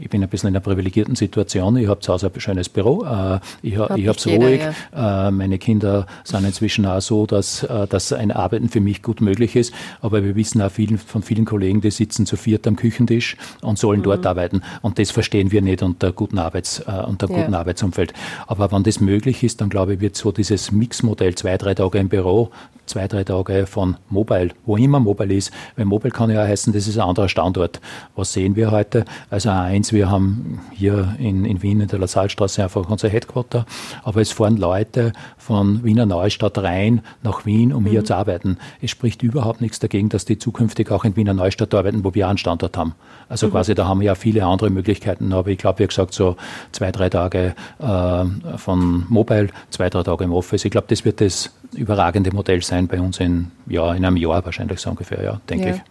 ich 0.01 0.11
bin 0.11 0.23
ein 0.23 0.29
bisschen 0.29 0.49
in 0.49 0.57
einer 0.57 0.63
privilegierten 0.63 1.15
Situation. 1.17 1.77
Ich 1.77 1.89
habe 1.89 2.01
zu 2.01 2.13
Hause 2.13 2.31
ein 2.33 2.41
schönes 2.41 2.69
Büro, 2.69 3.05
äh, 3.05 3.41
ich, 3.63 3.75
ich 3.75 3.79
habe 3.79 3.97
es 3.97 4.27
ruhig. 4.27 4.63
Ja. 4.93 5.29
Äh, 5.29 5.31
meine 5.31 5.59
Kinder 5.59 6.07
sind 6.25 6.45
inzwischen 6.45 6.87
auch 6.87 7.01
so, 7.01 7.27
dass, 7.27 7.67
dass 7.89 8.13
ein 8.13 8.31
Arbeiten 8.31 8.69
für 8.69 8.81
mich 8.81 9.03
gut 9.03 9.21
möglich 9.21 9.57
ist. 9.57 9.73
Aber 10.01 10.25
wir 10.25 10.37
wissen 10.37 10.61
auch 10.63 10.71
vielen, 10.71 10.99
von 10.99 11.23
vielen 11.23 11.45
Kollegen, 11.45 11.81
die 11.81 11.91
sitzen 11.91 12.27
zu 12.27 12.37
viert 12.37 12.67
am 12.67 12.77
Küchentisch 12.93 13.37
und 13.63 13.79
sollen 13.79 14.01
mhm. 14.01 14.05
dort 14.05 14.27
arbeiten. 14.27 14.63
Und 14.83 14.99
das 14.99 15.11
verstehen 15.11 15.51
wir 15.51 15.63
nicht 15.63 15.83
unter 15.83 16.13
guten 16.13 16.39
Arbeits, 16.39 16.81
unter 16.81 17.29
ja. 17.31 17.37
guten 17.37 17.55
Arbeitsumfeld. 17.55 18.13
Aber 18.47 18.71
wenn 18.71 18.83
das 18.83 19.01
möglich 19.01 19.43
ist, 19.43 19.61
dann 19.61 19.71
glaube 19.71 19.95
ich, 19.95 20.01
wird 20.01 20.17
so 20.17 20.31
dieses 20.33 20.73
Mixmodell 20.73 21.35
zwei, 21.35 21.57
drei 21.57 21.75
Tage 21.75 21.99
im 21.99 22.09
Büro, 22.09 22.51
zwei, 22.87 23.09
drei 23.09 23.25
Tage 23.25 23.67
von 23.67 23.97
Mobile, 24.11 24.51
wo 24.67 24.77
immer 24.77 25.01
Mobile 25.01 25.35
ist. 25.35 25.53
Weil 25.77 25.87
Mobile 25.87 26.11
kann 26.11 26.31
ja 26.31 26.43
heißen, 26.43 26.73
das 26.73 26.89
ist 26.89 26.99
ein 26.99 27.09
anderer 27.09 27.29
Standort. 27.29 27.81
Was 28.17 28.33
sehen 28.33 28.57
wir 28.57 28.71
heute? 28.71 29.05
Also 29.31 29.51
eins, 29.51 29.93
wir 29.93 30.11
haben 30.11 30.61
hier 30.73 31.17
in, 31.19 31.45
in 31.45 31.63
Wien 31.63 31.81
in 31.81 31.89
der 31.89 31.99
Lassalstraße 31.99 32.63
einfach 32.63 32.89
unser 32.91 33.09
Headquarter, 33.09 33.65
aber 34.03 34.21
es 34.21 34.33
fahren 34.33 34.57
Leute 34.57 35.13
von 35.39 35.85
Wiener 35.85 36.07
Neustadt 36.07 36.59
rein 36.59 37.01
nach 37.23 37.47
Wien, 37.47 37.73
um 37.73 37.85
mhm. 37.85 37.89
hier 37.89 38.05
zu 38.05 38.17
arbeiten. 38.17 38.59
Es 38.81 38.91
spricht 38.91 39.23
überhaupt 39.23 39.61
nichts 39.61 39.79
dagegen, 39.79 40.09
dass 40.09 40.25
die 40.25 40.39
zukünftig 40.39 40.91
auch 40.91 41.05
in 41.05 41.17
Wiener 41.17 41.35
Neustadt 41.35 41.73
arbeiten, 41.75 42.05
wo 42.05 42.15
wir 42.15 42.29
einen 42.29 42.39
Standort 42.39 42.77
haben. 42.77 42.82
Also 43.29 43.47
mhm. 43.47 43.53
quasi, 43.53 43.75
da 43.75 43.87
haben 43.87 44.01
wir 44.01 44.07
ja 44.07 44.15
viele 44.15 44.45
andere 44.45 44.71
Möglichkeiten, 44.71 45.33
aber 45.33 45.49
ich 45.51 45.59
glaube, 45.59 45.79
wie 45.79 45.87
gesagt, 45.87 46.13
so 46.13 46.37
zwei, 46.73 46.93
drei 46.93 47.09
Tage 47.09 47.55
äh, 47.79 48.59
von 48.59 49.07
Mobile, 49.09 49.49
zwei, 49.71 49.89
drei 49.89 50.03
Tage 50.03 50.25
im 50.25 50.33
Office. 50.33 50.65
Ich 50.65 50.71
glaube, 50.71 50.87
das 50.89 51.05
wird 51.05 51.21
das 51.21 51.51
überragende 51.75 52.33
Modell 52.33 52.63
sein 52.63 52.89
bei 52.89 53.01
uns 53.01 53.21
in, 53.21 53.51
ja, 53.67 53.95
in 53.95 54.05
einem 54.05 54.17
Jahr 54.17 54.45
wahrscheinlich 54.45 54.81
so 54.81 54.91
ungefähr, 54.91 55.23
ja, 55.23 55.41
denke 55.49 55.69
ja. 55.69 55.75
ich. 55.77 55.83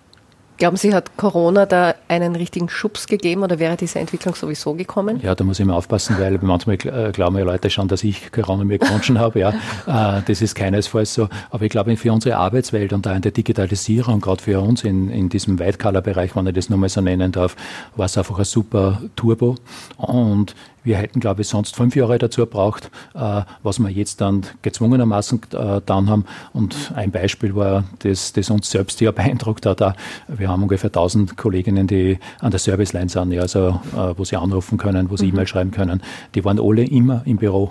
Glauben 0.62 0.78
Sie, 0.78 0.94
hat 0.94 1.18
Corona 1.18 1.66
da 1.66 1.96
einen 2.08 2.36
richtigen 2.36 2.70
Schubs 2.70 3.08
gegeben 3.08 3.42
oder 3.42 3.58
wäre 3.58 3.76
diese 3.78 3.98
Entwicklung 3.98 4.36
sowieso 4.36 4.76
gekommen? 4.76 5.20
Ja, 5.24 5.34
da 5.34 5.44
muss 5.44 5.60
ich 5.60 5.66
mal 5.66 5.74
aufpassen, 5.74 6.18
weil 6.20 6.38
manchmal 6.40 6.76
äh, 6.76 7.12
glauben 7.12 7.36
ja 7.40 7.44
Leute 7.44 7.72
schon, 7.72 7.88
dass 7.88 8.04
ich 8.04 8.32
Corona 8.32 8.64
mir 8.64 8.78
gewünscht 8.78 9.10
habe. 9.16 9.40
Ja, 9.40 9.50
äh, 9.88 10.22
das 10.24 10.40
ist 10.40 10.54
keinesfalls 10.54 11.16
so. 11.16 11.30
Aber 11.50 11.66
ich 11.66 11.72
glaube, 11.72 11.98
für 11.98 12.14
unsere 12.14 12.38
Arbeitswelt 12.38 12.94
und 12.94 13.08
da 13.08 13.16
in 13.16 13.24
der 13.24 13.32
Digitalisierung, 13.32 14.22
gerade 14.22 14.44
für 14.44 14.62
uns 14.62 14.84
in, 14.84 15.10
in 15.10 15.30
diesem 15.30 15.58
White-Color-Bereich, 15.58 16.36
wenn 16.36 16.46
ich 16.46 16.54
das 16.54 16.70
nochmal 16.70 16.90
so 16.90 17.02
nennen 17.02 17.32
darf, 17.32 17.56
war 17.96 18.06
es 18.06 18.16
einfach 18.16 18.38
ein 18.38 18.46
super 18.46 19.02
Turbo. 19.16 19.56
Und 19.98 20.54
wir 20.84 20.98
hätten, 20.98 21.20
glaube 21.20 21.42
ich, 21.42 21.48
sonst 21.48 21.76
fünf 21.76 21.96
Jahre 21.96 22.18
dazu 22.18 22.42
gebraucht, 22.42 22.90
äh, 23.14 23.42
was 23.64 23.80
wir 23.80 23.90
jetzt 23.90 24.22
dann 24.22 24.44
gezwungenermaßen 24.62 25.42
äh, 25.54 25.82
dann 25.86 26.10
haben. 26.10 26.26
Und 26.54 26.92
ein 26.96 27.12
Beispiel 27.12 27.56
war, 27.56 27.84
das, 28.00 28.34
das 28.34 28.50
uns 28.50 28.70
selbst 28.70 29.02
ja 29.02 29.12
beeindruckt 29.22 29.66
hat. 29.66 29.82
Auch. 29.82 29.94
Wir 30.28 30.50
haben 30.50 30.64
ungefähr 30.64 30.90
1000 30.90 31.38
Kolleginnen, 31.38 31.88
die 31.88 32.20
an 32.40 32.52
der 32.52 32.60
Serviceline 32.60 33.10
sind, 33.10 33.32
ja, 33.32 33.42
also 33.42 33.80
äh, 33.94 34.14
wo 34.18 34.24
sie 34.24 34.36
anrufen 34.36 34.78
können, 34.78 35.10
wo 35.10 35.18
sie 35.18 35.28
mhm. 35.28 35.34
E-Mail 35.34 35.48
schreiben 35.48 35.72
können. 35.72 36.02
Die 36.36 36.44
waren 36.44 36.60
alle 36.60 36.84
immer 36.84 37.22
im 37.26 37.38
Büro. 37.38 37.70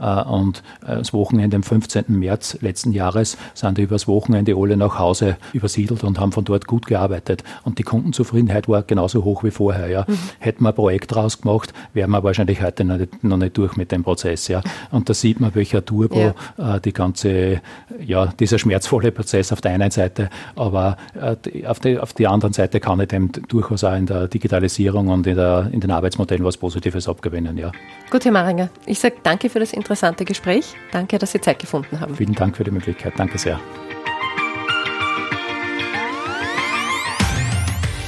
Äh, 0.00 0.22
und 0.22 0.62
äh, 0.82 0.96
das 0.96 1.12
Wochenende 1.12 1.56
am 1.56 1.62
15. 1.62 2.04
März 2.08 2.58
letzten 2.60 2.92
Jahres 2.92 3.36
sind 3.54 3.78
die 3.78 3.82
übers 3.82 4.08
Wochenende 4.08 4.54
alle 4.56 4.76
nach 4.76 4.98
Hause 4.98 5.36
übersiedelt 5.52 6.04
und 6.04 6.18
haben 6.18 6.32
von 6.32 6.44
dort 6.44 6.66
gut 6.66 6.86
gearbeitet. 6.86 7.44
Und 7.64 7.78
die 7.78 7.82
Kundenzufriedenheit 7.82 8.68
war 8.68 8.82
genauso 8.82 9.24
hoch 9.24 9.44
wie 9.44 9.50
vorher. 9.50 9.88
Ja. 9.88 10.04
Mhm. 10.06 10.18
Hätten 10.38 10.64
wir 10.64 10.70
ein 10.70 10.74
Projekt 10.74 11.14
draus 11.14 11.40
gemacht, 11.40 11.72
wären 11.92 12.10
wir 12.10 12.24
wahrscheinlich 12.24 12.62
heute 12.62 12.84
noch 12.84 12.96
nicht, 12.96 13.22
noch 13.22 13.36
nicht 13.36 13.56
durch 13.56 13.76
mit 13.76 13.92
dem 13.92 14.02
Prozess. 14.02 14.48
Ja. 14.48 14.62
Und 14.90 15.08
da 15.08 15.14
sieht 15.14 15.40
man, 15.40 15.54
welcher 15.54 15.84
Turbo 15.84 16.32
ja. 16.58 16.76
äh, 16.76 16.80
die 16.80 16.92
ganze, 16.92 17.60
ja, 18.00 18.26
dieser 18.26 18.58
schmerzvolle 18.58 19.12
Prozess 19.12 19.52
auf 19.52 19.60
der 19.60 19.72
einen 19.72 19.90
Seite, 19.90 20.30
aber 20.56 20.96
äh, 21.14 21.66
auf, 21.66 21.80
die, 21.80 21.98
auf 21.98 22.12
die 22.12 22.26
anderen 22.26 22.52
Seite 22.52 22.80
kann 22.80 23.00
ich 23.00 23.08
dem 23.08 23.30
durchaus 23.48 23.84
auch 23.84 23.94
in 23.94 24.06
der 24.06 24.28
Digitalisierung 24.28 25.08
und 25.08 25.26
in, 25.26 25.36
der, 25.36 25.68
in 25.72 25.80
den 25.80 25.90
Arbeitsmodellen 25.90 26.44
was 26.44 26.56
Positives 26.56 27.08
abgewinnen. 27.08 27.58
Ja. 27.58 27.72
Gut, 28.10 28.24
Herr 28.24 28.32
Maringer, 28.32 28.70
ich 28.86 28.98
sage 28.98 29.16
danke 29.22 29.50
für 29.50 29.60
das 29.60 29.72
Interesse 29.72 29.89
interessante 29.90 30.24
Gespräch. 30.24 30.76
Danke, 30.92 31.18
dass 31.18 31.32
Sie 31.32 31.40
Zeit 31.40 31.58
gefunden 31.58 31.98
haben. 31.98 32.14
Vielen 32.14 32.34
Dank 32.34 32.56
für 32.56 32.62
die 32.62 32.70
Möglichkeit. 32.70 33.14
Danke 33.16 33.38
sehr. 33.38 33.58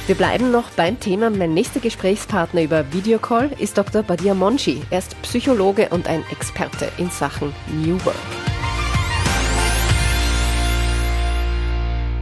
Wir 0.07 0.15
bleiben 0.15 0.51
noch 0.51 0.69
beim 0.71 0.97
Thema. 0.99 1.29
Mein 1.29 1.53
nächster 1.53 1.81
Gesprächspartner 1.81 2.63
über 2.63 2.93
Videocall 2.93 3.51
ist 3.59 3.77
Dr. 3.77 4.01
Badia 4.01 4.33
Monchi. 4.33 4.81
Er 4.91 4.99
ist 4.99 5.21
Psychologe 5.23 5.89
und 5.89 6.07
ein 6.07 6.23
Experte 6.31 6.89
in 6.97 7.09
Sachen 7.09 7.53
New 7.67 8.03
Work. 8.05 8.52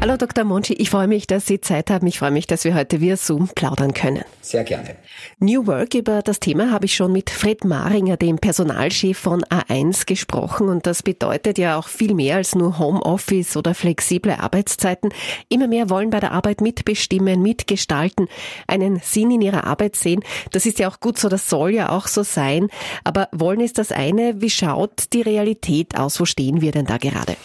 Hallo 0.04 0.18
Dr. 0.18 0.46
Monchi, 0.46 0.74
ich 0.74 0.90
freue 0.90 1.08
mich, 1.08 1.28
dass 1.28 1.46
Sie 1.46 1.62
Zeit 1.62 1.92
haben. 1.92 2.08
Ich 2.08 2.18
freue 2.18 2.32
mich, 2.32 2.48
dass 2.48 2.64
wir 2.64 2.74
heute 2.74 3.02
via 3.02 3.16
Zoom 3.16 3.50
plaudern 3.50 3.94
können. 3.94 4.24
Sehr 4.42 4.64
gerne. 4.64 4.96
New 5.38 5.68
Work, 5.68 5.94
über 5.94 6.24
das 6.24 6.40
Thema 6.40 6.72
habe 6.72 6.86
ich 6.86 6.96
schon 6.96 7.12
mit 7.12 7.30
Fred 7.30 7.66
Maringer, 7.66 8.18
dem 8.18 8.40
Personalchef 8.40 9.16
von 9.16 9.44
A1, 9.44 10.08
gesprochen. 10.08 10.70
Und 10.70 10.88
das 10.88 11.04
bedeutet 11.04 11.60
ja 11.60 11.78
auch 11.78 11.88
viel 11.88 12.16
mehr 12.16 12.38
als 12.38 12.56
nur 12.56 12.80
Homeoffice 12.80 13.56
oder 13.56 13.76
flexible 13.76 14.32
Arbeitszeiten. 14.32 15.14
Immer 15.50 15.68
mehr 15.68 15.92
wollen 15.92 16.10
bei 16.10 16.20
der 16.20 16.32
Arbeit 16.32 16.62
mitbestimmen, 16.62 17.44
mitgestalten, 17.44 18.28
einen 18.66 19.02
Sinn 19.04 19.30
in 19.30 19.42
ihrer 19.42 19.66
Arbeit 19.66 19.96
sehen. 19.96 20.24
Das 20.52 20.66
ist 20.66 20.80
ja 20.80 20.90
auch 20.90 21.00
gut 21.00 21.20
so, 21.20 21.30
das 21.30 21.48
soll 21.48 21.76
ja 21.76 21.90
auch 21.90 22.08
so 22.08 22.24
sein. 22.24 22.70
Aber 23.04 23.30
wollen 23.34 23.60
ist 23.60 23.78
das 23.78 23.92
eine. 23.92 24.42
Wie 24.42 24.50
schaut 24.50 25.14
die 25.14 25.22
Realität 25.22 25.96
aus? 25.96 26.20
Wo 26.20 26.26
stehen 26.26 26.62
wir 26.62 26.72
denn 26.72 26.88
da 26.88 26.98
gerade? 26.98 27.36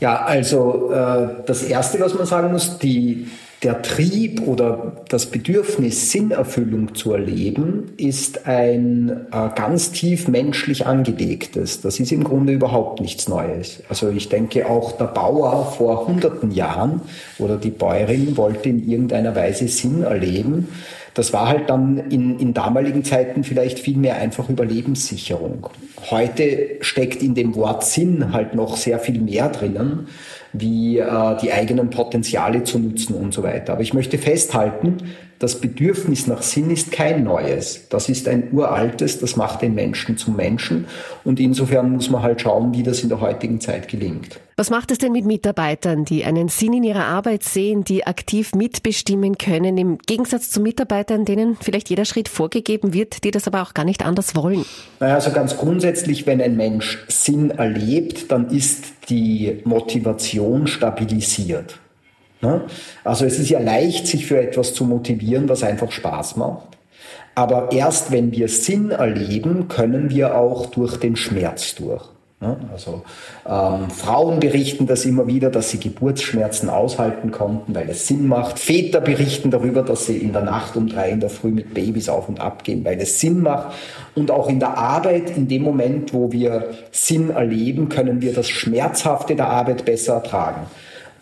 Ja, 0.00 0.24
also 0.24 0.90
äh, 0.92 1.28
das 1.46 1.62
Erste, 1.62 2.00
was 2.00 2.14
man 2.14 2.26
sagen 2.26 2.52
muss, 2.52 2.78
die, 2.78 3.28
der 3.62 3.80
Trieb 3.82 4.46
oder 4.46 5.04
das 5.08 5.26
Bedürfnis, 5.26 6.10
Sinnerfüllung 6.10 6.94
zu 6.94 7.12
erleben, 7.12 7.92
ist 7.96 8.46
ein 8.46 9.26
äh, 9.32 9.48
ganz 9.54 9.92
tief 9.92 10.28
menschlich 10.28 10.86
angelegtes. 10.86 11.80
Das 11.80 11.98
ist 11.98 12.12
im 12.12 12.22
Grunde 12.22 12.52
überhaupt 12.52 13.00
nichts 13.00 13.28
Neues. 13.28 13.82
Also 13.88 14.10
ich 14.10 14.28
denke 14.28 14.68
auch 14.68 14.92
der 14.92 15.06
Bauer 15.06 15.72
vor 15.72 16.06
hunderten 16.06 16.50
Jahren 16.50 17.00
oder 17.38 17.56
die 17.56 17.70
Bäuerin 17.70 18.36
wollte 18.36 18.68
in 18.68 18.88
irgendeiner 18.88 19.34
Weise 19.34 19.68
Sinn 19.68 20.02
erleben. 20.02 20.68
Das 21.14 21.32
war 21.32 21.48
halt 21.48 21.70
dann 21.70 22.10
in, 22.10 22.38
in 22.38 22.52
damaligen 22.52 23.02
Zeiten 23.02 23.42
vielleicht 23.42 23.78
viel 23.78 23.96
mehr 23.96 24.16
einfach 24.16 24.50
Überlebenssicherung. 24.50 25.68
Heute 26.10 26.76
steckt 26.82 27.22
in 27.22 27.34
dem 27.34 27.54
Wort 27.54 27.84
Sinn 27.84 28.34
halt 28.34 28.54
noch 28.54 28.76
sehr 28.76 28.98
viel 28.98 29.22
mehr 29.22 29.48
drinnen, 29.48 30.08
wie 30.60 30.98
äh, 30.98 31.36
die 31.40 31.52
eigenen 31.52 31.90
Potenziale 31.90 32.64
zu 32.64 32.78
nutzen 32.78 33.14
und 33.14 33.32
so 33.32 33.42
weiter. 33.42 33.72
Aber 33.74 33.82
ich 33.82 33.94
möchte 33.94 34.18
festhalten, 34.18 34.98
das 35.38 35.60
Bedürfnis 35.60 36.26
nach 36.26 36.42
Sinn 36.42 36.70
ist 36.70 36.92
kein 36.92 37.24
neues. 37.24 37.88
Das 37.90 38.08
ist 38.08 38.26
ein 38.28 38.48
uraltes, 38.52 39.18
das 39.18 39.36
macht 39.36 39.62
den 39.62 39.74
Menschen 39.74 40.16
zum 40.16 40.36
Menschen. 40.36 40.86
Und 41.24 41.40
insofern 41.40 41.92
muss 41.92 42.08
man 42.08 42.22
halt 42.22 42.40
schauen, 42.40 42.74
wie 42.74 42.82
das 42.82 43.02
in 43.02 43.08
der 43.10 43.20
heutigen 43.20 43.60
Zeit 43.60 43.88
gelingt. 43.88 44.40
Was 44.58 44.70
macht 44.70 44.90
es 44.90 44.96
denn 44.96 45.12
mit 45.12 45.26
Mitarbeitern, 45.26 46.06
die 46.06 46.24
einen 46.24 46.48
Sinn 46.48 46.72
in 46.72 46.82
ihrer 46.82 47.04
Arbeit 47.04 47.42
sehen, 47.42 47.84
die 47.84 48.06
aktiv 48.06 48.54
mitbestimmen 48.54 49.36
können, 49.36 49.76
im 49.76 49.98
Gegensatz 49.98 50.48
zu 50.48 50.62
Mitarbeitern, 50.62 51.26
denen 51.26 51.58
vielleicht 51.60 51.90
jeder 51.90 52.06
Schritt 52.06 52.30
vorgegeben 52.30 52.94
wird, 52.94 53.22
die 53.24 53.30
das 53.30 53.46
aber 53.46 53.60
auch 53.60 53.74
gar 53.74 53.84
nicht 53.84 54.02
anders 54.02 54.34
wollen? 54.34 54.64
Naja, 54.98 55.16
also 55.16 55.30
ganz 55.32 55.58
grundsätzlich, 55.58 56.26
wenn 56.26 56.40
ein 56.40 56.56
Mensch 56.56 57.04
Sinn 57.08 57.50
erlebt, 57.50 58.32
dann 58.32 58.48
ist 58.48 58.84
die 59.10 59.60
Motivation 59.64 60.66
stabilisiert. 60.66 61.78
Ne? 62.46 62.60
Also 63.02 63.24
es 63.24 63.40
ist 63.40 63.50
ja 63.50 63.58
leicht, 63.58 64.06
sich 64.06 64.26
für 64.26 64.40
etwas 64.40 64.72
zu 64.72 64.84
motivieren, 64.84 65.48
was 65.48 65.64
einfach 65.64 65.90
Spaß 65.90 66.36
macht. 66.36 66.76
Aber 67.34 67.72
erst 67.72 68.12
wenn 68.12 68.30
wir 68.30 68.48
Sinn 68.48 68.92
erleben, 68.92 69.66
können 69.66 70.10
wir 70.10 70.36
auch 70.36 70.66
durch 70.66 70.96
den 70.96 71.16
Schmerz 71.16 71.74
durch. 71.74 72.04
Ne? 72.40 72.56
Also 72.70 73.02
ähm, 73.48 73.90
Frauen 73.90 74.38
berichten 74.38 74.86
das 74.86 75.04
immer 75.06 75.26
wieder, 75.26 75.50
dass 75.50 75.70
sie 75.70 75.80
Geburtsschmerzen 75.80 76.70
aushalten 76.70 77.32
konnten, 77.32 77.74
weil 77.74 77.90
es 77.90 78.06
Sinn 78.06 78.28
macht. 78.28 78.60
Väter 78.60 79.00
berichten 79.00 79.50
darüber, 79.50 79.82
dass 79.82 80.06
sie 80.06 80.18
in 80.18 80.32
der 80.32 80.42
Nacht 80.42 80.76
um 80.76 80.86
drei 80.86 81.10
in 81.10 81.20
der 81.20 81.30
Früh 81.30 81.50
mit 81.50 81.74
Babys 81.74 82.08
auf 82.08 82.28
und 82.28 82.38
ab 82.38 82.62
gehen, 82.62 82.84
weil 82.84 83.00
es 83.00 83.18
Sinn 83.18 83.40
macht. 83.40 83.74
Und 84.14 84.30
auch 84.30 84.48
in 84.48 84.60
der 84.60 84.78
Arbeit, 84.78 85.36
in 85.36 85.48
dem 85.48 85.62
Moment, 85.62 86.14
wo 86.14 86.30
wir 86.30 86.74
Sinn 86.92 87.30
erleben, 87.30 87.88
können 87.88 88.22
wir 88.22 88.32
das 88.32 88.48
Schmerzhafte 88.48 89.34
der 89.34 89.48
Arbeit 89.48 89.84
besser 89.84 90.14
ertragen. 90.14 90.66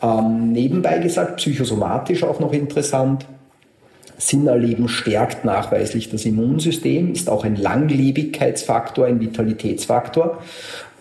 Ähm, 0.05 0.53
nebenbei 0.53 0.99
gesagt, 0.99 1.37
psychosomatisch 1.37 2.25
auch 2.25 2.39
noch 2.41 2.53
interessant. 2.53 3.27
Sinnerleben 4.19 4.89
stärkt 4.89 5.45
nachweislich 5.45 6.11
das 6.11 6.25
Immunsystem, 6.25 7.13
ist 7.13 7.29
auch 7.29 7.45
ein 7.45 7.57
Langlebigkeitsfaktor, 7.57 9.07
ein 9.07 9.21
Vitalitätsfaktor. 9.21 10.39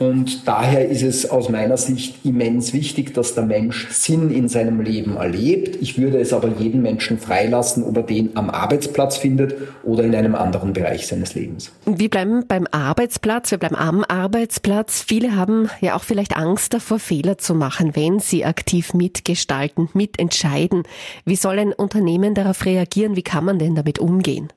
Und 0.03 0.47
daher 0.47 0.89
ist 0.89 1.01
es 1.01 1.29
aus 1.29 1.49
meiner 1.49 1.77
Sicht 1.77 2.25
immens 2.25 2.73
wichtig, 2.73 3.13
dass 3.13 3.35
der 3.35 3.45
Mensch 3.45 3.89
Sinn 3.89 4.31
in 4.31 4.49
seinem 4.49 4.81
Leben 4.81 5.15
erlebt. 5.15 5.77
Ich 5.81 5.97
würde 5.97 6.19
es 6.19 6.33
aber 6.33 6.49
jeden 6.59 6.81
Menschen 6.81 7.17
freilassen, 7.17 7.83
ob 7.83 7.97
er 7.97 8.03
den 8.03 8.35
am 8.35 8.49
Arbeitsplatz 8.49 9.17
findet 9.17 9.55
oder 9.83 10.03
in 10.03 10.13
einem 10.13 10.35
anderen 10.35 10.73
Bereich 10.73 11.07
seines 11.07 11.35
Lebens. 11.35 11.71
Wir 11.85 12.09
bleiben 12.09 12.45
beim 12.47 12.67
Arbeitsplatz, 12.71 13.51
wir 13.51 13.57
bleiben 13.57 13.75
am 13.75 14.03
Arbeitsplatz. 14.03 15.03
Viele 15.07 15.35
haben 15.35 15.69
ja 15.79 15.95
auch 15.95 16.03
vielleicht 16.03 16.35
Angst 16.35 16.73
davor, 16.73 16.99
Fehler 16.99 17.37
zu 17.37 17.55
machen, 17.55 17.95
wenn 17.95 18.19
sie 18.19 18.43
aktiv 18.43 18.93
mitgestalten, 18.93 19.89
mitentscheiden. 19.93 20.83
Wie 21.23 21.35
soll 21.37 21.59
ein 21.59 21.71
Unternehmen 21.73 22.33
darauf 22.33 22.65
reagieren? 22.65 23.15
Wie 23.15 23.23
kann 23.23 23.45
man 23.45 23.57
denn 23.57 23.75
damit 23.75 23.99
umgehen? 23.99 24.49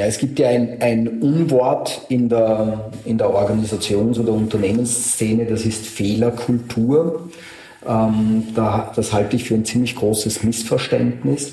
Ja, 0.00 0.06
es 0.06 0.16
gibt 0.16 0.38
ja 0.38 0.48
ein, 0.48 0.80
ein 0.80 1.20
Unwort 1.20 2.06
in 2.08 2.30
der, 2.30 2.90
in 3.04 3.18
der 3.18 3.28
Organisations- 3.28 4.18
oder 4.18 4.32
Unternehmensszene, 4.32 5.44
das 5.44 5.66
ist 5.66 5.86
Fehlerkultur. 5.86 7.28
Ähm, 7.86 8.44
da, 8.54 8.90
das 8.96 9.12
halte 9.12 9.36
ich 9.36 9.44
für 9.44 9.56
ein 9.56 9.66
ziemlich 9.66 9.96
großes 9.96 10.42
Missverständnis. 10.42 11.52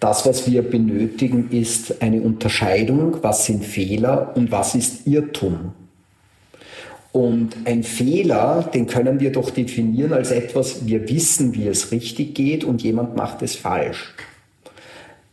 Das, 0.00 0.26
was 0.26 0.50
wir 0.50 0.60
benötigen, 0.60 1.48
ist 1.50 2.02
eine 2.02 2.20
Unterscheidung, 2.20 3.16
was 3.22 3.46
sind 3.46 3.64
Fehler 3.64 4.32
und 4.34 4.52
was 4.52 4.74
ist 4.74 5.06
Irrtum. 5.06 5.72
Und 7.10 7.56
ein 7.64 7.84
Fehler, 7.84 8.68
den 8.74 8.86
können 8.86 9.18
wir 9.18 9.32
doch 9.32 9.48
definieren 9.48 10.12
als 10.12 10.30
etwas, 10.30 10.84
wir 10.84 11.08
wissen, 11.08 11.54
wie 11.54 11.68
es 11.68 11.90
richtig 11.90 12.34
geht 12.34 12.64
und 12.64 12.82
jemand 12.82 13.16
macht 13.16 13.40
es 13.40 13.56
falsch 13.56 14.12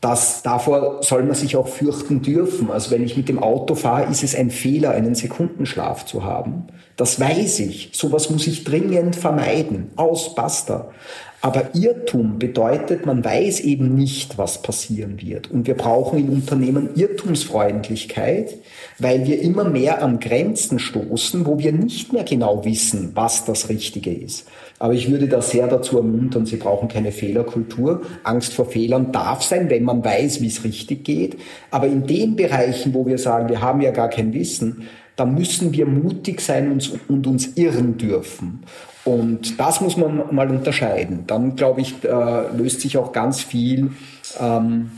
das, 0.01 0.43
davor 0.43 1.03
soll 1.03 1.23
man 1.23 1.35
sich 1.35 1.57
auch 1.57 1.67
fürchten 1.67 2.21
dürfen. 2.21 2.71
Also 2.71 2.91
wenn 2.91 3.03
ich 3.03 3.17
mit 3.17 3.27
dem 3.27 3.39
Auto 3.39 3.75
fahre, 3.75 4.09
ist 4.09 4.23
es 4.23 4.35
ein 4.35 4.49
Fehler, 4.49 4.91
einen 4.91 5.15
Sekundenschlaf 5.15 6.05
zu 6.05 6.23
haben. 6.23 6.67
Das 6.99 7.17
weiß 7.17 7.61
ich. 7.61 7.91
Sowas 7.93 8.29
muss 8.29 8.45
ich 8.45 8.65
dringend 8.65 9.15
vermeiden. 9.15 9.91
Aus, 9.95 10.35
basta. 10.35 10.91
Aber 11.39 11.73
Irrtum 11.73 12.39
bedeutet, 12.39 13.05
man 13.05 13.23
weiß 13.23 13.61
eben 13.61 13.95
nicht, 13.95 14.37
was 14.37 14.61
passieren 14.61 15.21
wird. 15.21 15.49
Und 15.49 15.65
wir 15.65 15.75
brauchen 15.75 16.19
in 16.19 16.27
Unternehmen 16.27 16.89
Irrtumsfreundlichkeit, 16.95 18.53
weil 18.97 19.25
wir 19.25 19.41
immer 19.41 19.63
mehr 19.63 20.03
an 20.03 20.19
Grenzen 20.19 20.77
stoßen, 20.77 21.45
wo 21.45 21.57
wir 21.57 21.71
nicht 21.71 22.11
mehr 22.11 22.25
genau 22.25 22.65
wissen, 22.65 23.11
was 23.15 23.45
das 23.45 23.69
Richtige 23.69 24.11
ist. 24.11 24.49
Aber 24.77 24.93
ich 24.93 25.09
würde 25.09 25.29
da 25.29 25.41
sehr 25.41 25.67
dazu 25.67 25.95
ermuntern, 25.95 26.45
Sie 26.45 26.57
brauchen 26.57 26.89
keine 26.89 27.13
Fehlerkultur. 27.13 28.01
Angst 28.25 28.53
vor 28.53 28.65
Fehlern 28.65 29.13
darf 29.13 29.41
sein, 29.41 29.69
wenn 29.69 29.85
man 29.85 30.03
weiß, 30.03 30.41
wie 30.41 30.47
es 30.47 30.65
richtig 30.65 31.05
geht. 31.05 31.37
Aber 31.71 31.87
in 31.87 32.05
den 32.05 32.35
Bereichen, 32.35 32.93
wo 32.93 33.05
wir 33.05 33.17
sagen, 33.17 33.47
wir 33.47 33.61
haben 33.61 33.79
ja 33.79 33.91
gar 33.91 34.09
kein 34.09 34.33
Wissen, 34.33 34.89
da 35.19 35.25
müssen 35.25 35.73
wir 35.73 35.85
mutig 35.85 36.39
sein 36.39 36.71
und, 36.71 36.91
und 37.09 37.27
uns 37.27 37.57
irren 37.57 37.97
dürfen. 37.97 38.63
Und 39.03 39.59
das 39.59 39.81
muss 39.81 39.97
man 39.97 40.23
mal 40.31 40.49
unterscheiden. 40.49 41.23
Dann, 41.25 41.55
glaube 41.55 41.81
ich, 41.81 41.95
äh, 42.03 42.55
löst 42.55 42.81
sich 42.81 42.97
auch 42.97 43.11
ganz 43.11 43.41
viel 43.41 43.91
ähm, 44.39 44.91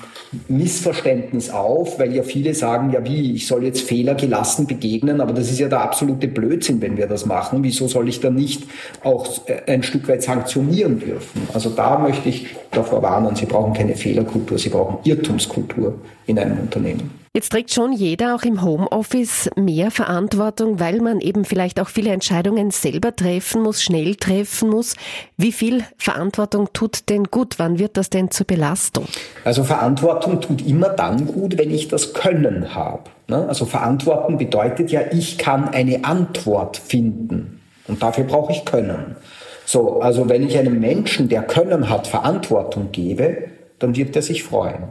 Missverständnis 0.48 1.50
auf, 1.50 2.00
weil 2.00 2.14
ja 2.14 2.24
viele 2.24 2.54
sagen, 2.54 2.92
ja 2.92 3.04
wie, 3.04 3.34
ich 3.34 3.48
soll 3.48 3.64
jetzt 3.64 3.82
Fehler 3.82 4.16
gelassen 4.16 4.68
begegnen, 4.68 5.22
aber 5.22 5.34
das 5.34 5.50
ist 5.50 5.60
ja 5.60 5.70
der 5.70 5.82
absolute 5.82 6.28
Blödsinn, 6.28 6.82
wenn 6.82 6.98
wir 6.98 7.08
das 7.08 7.26
machen. 7.26 7.64
Wieso 7.64 7.88
soll 7.88 8.10
ich 8.10 8.20
dann 8.20 8.36
nicht 8.36 8.64
auch 9.04 9.48
äh, 9.48 9.72
ein 9.72 9.84
Stück 9.84 10.08
weit 10.08 10.24
sanktionieren 10.24 11.00
dürfen? 11.00 11.48
Also 11.54 11.70
da 11.70 11.98
möchte 11.98 12.30
ich 12.30 12.48
davor 12.72 13.02
warnen, 13.02 13.36
Sie 13.36 13.46
brauchen 13.46 13.74
keine 13.74 13.96
Fehlerkultur, 13.96 14.58
Sie 14.58 14.70
brauchen 14.70 14.98
Irrtumskultur 15.04 15.96
in 16.28 16.38
einem 16.38 16.60
Unternehmen. 16.60 17.21
Jetzt 17.34 17.54
trägt 17.54 17.72
schon 17.72 17.94
jeder 17.94 18.36
auch 18.36 18.44
im 18.44 18.62
Homeoffice 18.62 19.50
mehr 19.56 19.90
Verantwortung, 19.90 20.82
weil 20.82 21.00
man 21.00 21.22
eben 21.22 21.46
vielleicht 21.46 21.80
auch 21.80 21.88
viele 21.88 22.12
Entscheidungen 22.12 22.72
selber 22.72 23.16
treffen 23.16 23.62
muss, 23.62 23.82
schnell 23.82 24.16
treffen 24.16 24.70
muss. 24.70 24.98
Wie 25.38 25.54
viel 25.54 25.86
Verantwortung 25.98 26.74
tut 26.74 27.10
denn 27.10 27.24
gut? 27.24 27.58
Wann 27.58 27.80
wird 27.80 27.96
das 27.96 28.10
denn 28.10 28.32
zur 28.32 28.48
Belastung? 28.48 29.06
Also 29.46 29.64
Verantwortung 29.64 30.42
tut 30.42 30.68
immer 30.68 30.90
dann 30.90 31.26
gut, 31.26 31.58
wenn 31.58 31.72
ich 31.72 31.88
das 31.88 32.14
Können 32.14 32.76
habe. 32.76 33.04
Ne? 33.30 33.48
Also 33.48 33.66
Verantwortung 33.66 34.38
bedeutet 34.38 34.92
ja, 34.92 35.00
ich 35.14 35.38
kann 35.38 35.70
eine 35.70 36.04
Antwort 36.04 36.76
finden. 36.76 37.62
Und 37.88 38.04
dafür 38.04 38.26
brauche 38.26 38.52
ich 38.52 38.66
Können. 38.66 39.16
So, 39.64 40.02
also 40.02 40.28
wenn 40.28 40.46
ich 40.46 40.58
einem 40.58 40.82
Menschen, 40.82 41.30
der 41.30 41.44
Können 41.44 41.88
hat, 41.88 42.08
Verantwortung 42.08 42.92
gebe, 42.92 43.48
dann 43.80 43.96
wird 43.96 44.18
er 44.18 44.22
sich 44.22 44.44
freuen. 44.44 44.90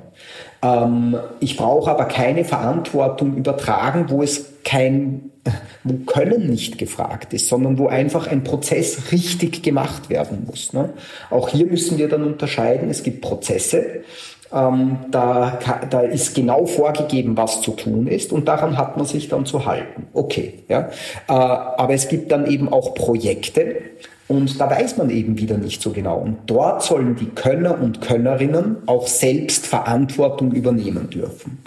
Ähm, 0.62 1.16
ich 1.40 1.56
brauche 1.56 1.90
aber 1.90 2.04
keine 2.04 2.44
Verantwortung 2.44 3.36
übertragen, 3.36 4.06
wo 4.08 4.23
es 4.23 4.52
kein, 4.64 5.30
wo 5.84 5.94
Können 6.04 6.49
nicht 6.50 6.78
gefragt 6.78 7.32
ist, 7.32 7.49
sondern 7.49 7.78
wo 7.78 7.88
einfach 7.88 8.26
ein 8.26 8.44
Prozess 8.44 9.12
richtig 9.12 9.62
gemacht 9.62 10.10
werden 10.10 10.44
muss. 10.46 10.73
Ne? 10.73 10.90
Auch 11.30 11.49
hier 11.49 11.66
müssen 11.66 11.99
wir 11.99 12.08
dann 12.08 12.25
unterscheiden. 12.25 12.90
Es 12.90 13.02
gibt 13.02 13.23
Prozesse, 13.23 14.02
ähm, 14.52 14.99
da, 15.10 15.58
da 15.89 16.00
ist 16.00 16.34
genau 16.34 16.67
vorgegeben, 16.67 17.36
was 17.36 17.60
zu 17.60 17.73
tun 17.73 18.06
ist 18.06 18.32
und 18.32 18.49
daran 18.49 18.76
hat 18.76 18.97
man 18.97 19.06
sich 19.06 19.28
dann 19.28 19.47
zu 19.47 19.67
halten. 19.67 20.08
Okay, 20.13 20.60
ja. 20.69 20.91
Äh, 21.28 21.32
aber 21.32 21.95
es 21.95 22.08
gibt 22.08 22.32
dann 22.32 22.47
eben 22.47 22.73
auch 22.73 22.95
Projekte, 22.95 23.76
und 24.30 24.60
da 24.60 24.71
weiß 24.71 24.97
man 24.97 25.10
eben 25.10 25.39
wieder 25.39 25.58
nicht 25.58 25.82
so 25.82 25.91
genau. 25.91 26.19
Und 26.19 26.39
dort 26.47 26.84
sollen 26.84 27.17
die 27.17 27.26
Könner 27.26 27.82
und 27.82 28.00
Könnerinnen 28.00 28.76
auch 28.86 29.08
selbst 29.08 29.67
Verantwortung 29.67 30.52
übernehmen 30.52 31.10
dürfen. 31.10 31.58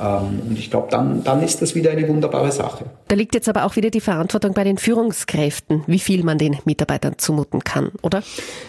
Ähm, 0.00 0.42
und 0.48 0.56
ich 0.56 0.70
glaube, 0.70 0.86
dann, 0.90 1.24
dann 1.24 1.42
ist 1.42 1.60
das 1.60 1.74
wieder 1.74 1.90
eine 1.90 2.06
wunderbare 2.06 2.52
Sache. 2.52 2.84
Da 3.08 3.16
liegt 3.16 3.34
jetzt 3.34 3.48
aber 3.48 3.64
auch 3.64 3.74
wieder 3.74 3.90
die 3.90 4.00
Verantwortung 4.00 4.54
bei 4.54 4.62
den 4.62 4.78
Führungskräften, 4.78 5.82
wie 5.88 5.98
viel 5.98 6.22
man 6.22 6.38
den 6.38 6.56
Mitarbeitern 6.64 7.14
zumuten 7.18 7.64
kann, 7.64 7.90
oder? 8.02 8.22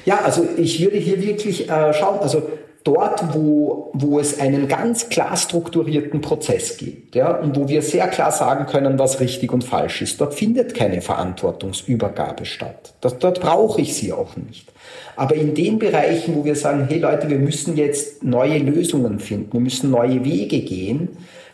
Ja, 0.06 0.21
also 0.23 0.47
ich 0.58 0.82
würde 0.82 0.97
hier 0.97 1.21
wirklich 1.21 1.69
äh, 1.69 1.93
schauen, 1.93 2.19
also 2.21 2.41
dort, 2.86 3.34
wo, 3.34 3.89
wo 3.93 4.19
es 4.19 4.39
einen 4.39 4.67
ganz 4.69 5.10
klar 5.10 5.36
strukturierten 5.36 6.21
Prozess 6.21 6.78
gibt, 6.78 7.15
ja, 7.15 7.36
und 7.36 7.58
wo 7.58 7.67
wir 7.67 7.82
sehr 7.82 8.08
klar 8.08 8.32
sagen 8.32 8.67
können, 8.67 8.98
was 8.98 9.19
richtig 9.19 9.52
und 9.52 9.63
falsch 9.63 10.04
ist, 10.04 10.21
dort 10.21 10.36
findet 10.36 10.74
keine 10.76 11.02
Verantwortungsübergabe 11.02 12.45
statt. 12.45 12.93
Das, 13.02 13.17
dort 13.17 13.41
brauche 13.41 13.82
ich 13.82 13.95
sie 13.95 14.13
auch 14.13 14.38
nicht. 14.38 14.71
Aber 15.15 15.36
in 15.36 15.56
den 15.56 15.80
Bereichen, 15.80 16.36
wo 16.36 16.45
wir 16.45 16.56
sagen, 16.56 16.86
hey 16.88 17.00
Leute, 17.00 17.30
wir 17.30 17.39
müssen 17.39 17.76
jetzt 17.76 18.24
neue 18.24 18.60
Lösungen 18.60 19.19
finden, 19.19 19.54
wir 19.54 19.62
müssen 19.62 19.89
neue 19.89 20.24
Wege 20.24 20.60
gehen, 20.60 21.10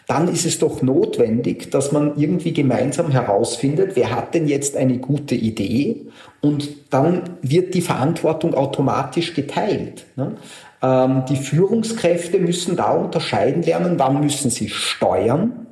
dann 0.08 0.28
ist 0.28 0.46
es 0.46 0.60
doch 0.60 0.82
notwendig, 0.82 1.72
dass 1.72 1.94
man 1.94 2.17
irgendwie 2.17 2.52
gemeinsam 2.52 3.12
herausfindet, 3.12 3.96
wer 3.96 4.13
hat 4.13 4.34
denn 4.34 4.48
jetzt 4.48 4.76
eine 4.76 4.98
gute 4.98 5.36
Idee 5.36 6.08
und 6.41 6.69
dann 6.89 7.38
wird 7.41 7.73
die 7.75 7.82
Verantwortung 7.82 8.56
automatisch 8.56 9.34
geteilt. 9.34 10.06
Ne? 10.15 10.34
Ähm, 10.82 11.23
die 11.30 11.36
Führungskräfte 11.36 12.39
müssen 12.39 12.75
da 12.75 12.91
unterscheiden 12.91 13.62
lernen, 13.63 13.95
wann 13.97 14.19
müssen 14.19 14.49
sie 14.49 14.69
steuern. 14.69 15.67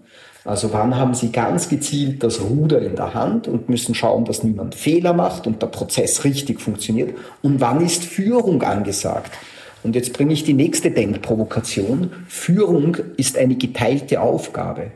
Also 0.45 0.71
wann 0.71 0.95
haben 0.95 1.13
sie 1.13 1.31
ganz 1.31 1.69
gezielt 1.69 2.23
das 2.23 2.39
Ruder 2.41 2.81
in 2.81 2.95
der 2.95 3.13
Hand 3.13 3.47
und 3.47 3.67
müssen 3.67 3.93
schauen, 3.93 4.25
dass 4.25 4.43
niemand 4.43 4.73
Fehler 4.73 5.13
macht 5.13 5.47
und 5.47 5.61
der 5.61 5.67
Prozess 5.67 6.23
richtig 6.23 6.61
funktioniert. 6.61 7.15
Und 7.41 7.59
wann 7.59 7.81
ist 7.81 8.03
Führung 8.03 8.63
angesagt? 8.63 9.31
Und 9.83 9.95
jetzt 9.95 10.13
bringe 10.13 10.33
ich 10.33 10.43
die 10.43 10.53
nächste 10.53 10.91
Denkprovokation. 10.91 12.11
Führung 12.27 12.97
ist 13.17 13.37
eine 13.37 13.55
geteilte 13.55 14.21
Aufgabe. 14.21 14.91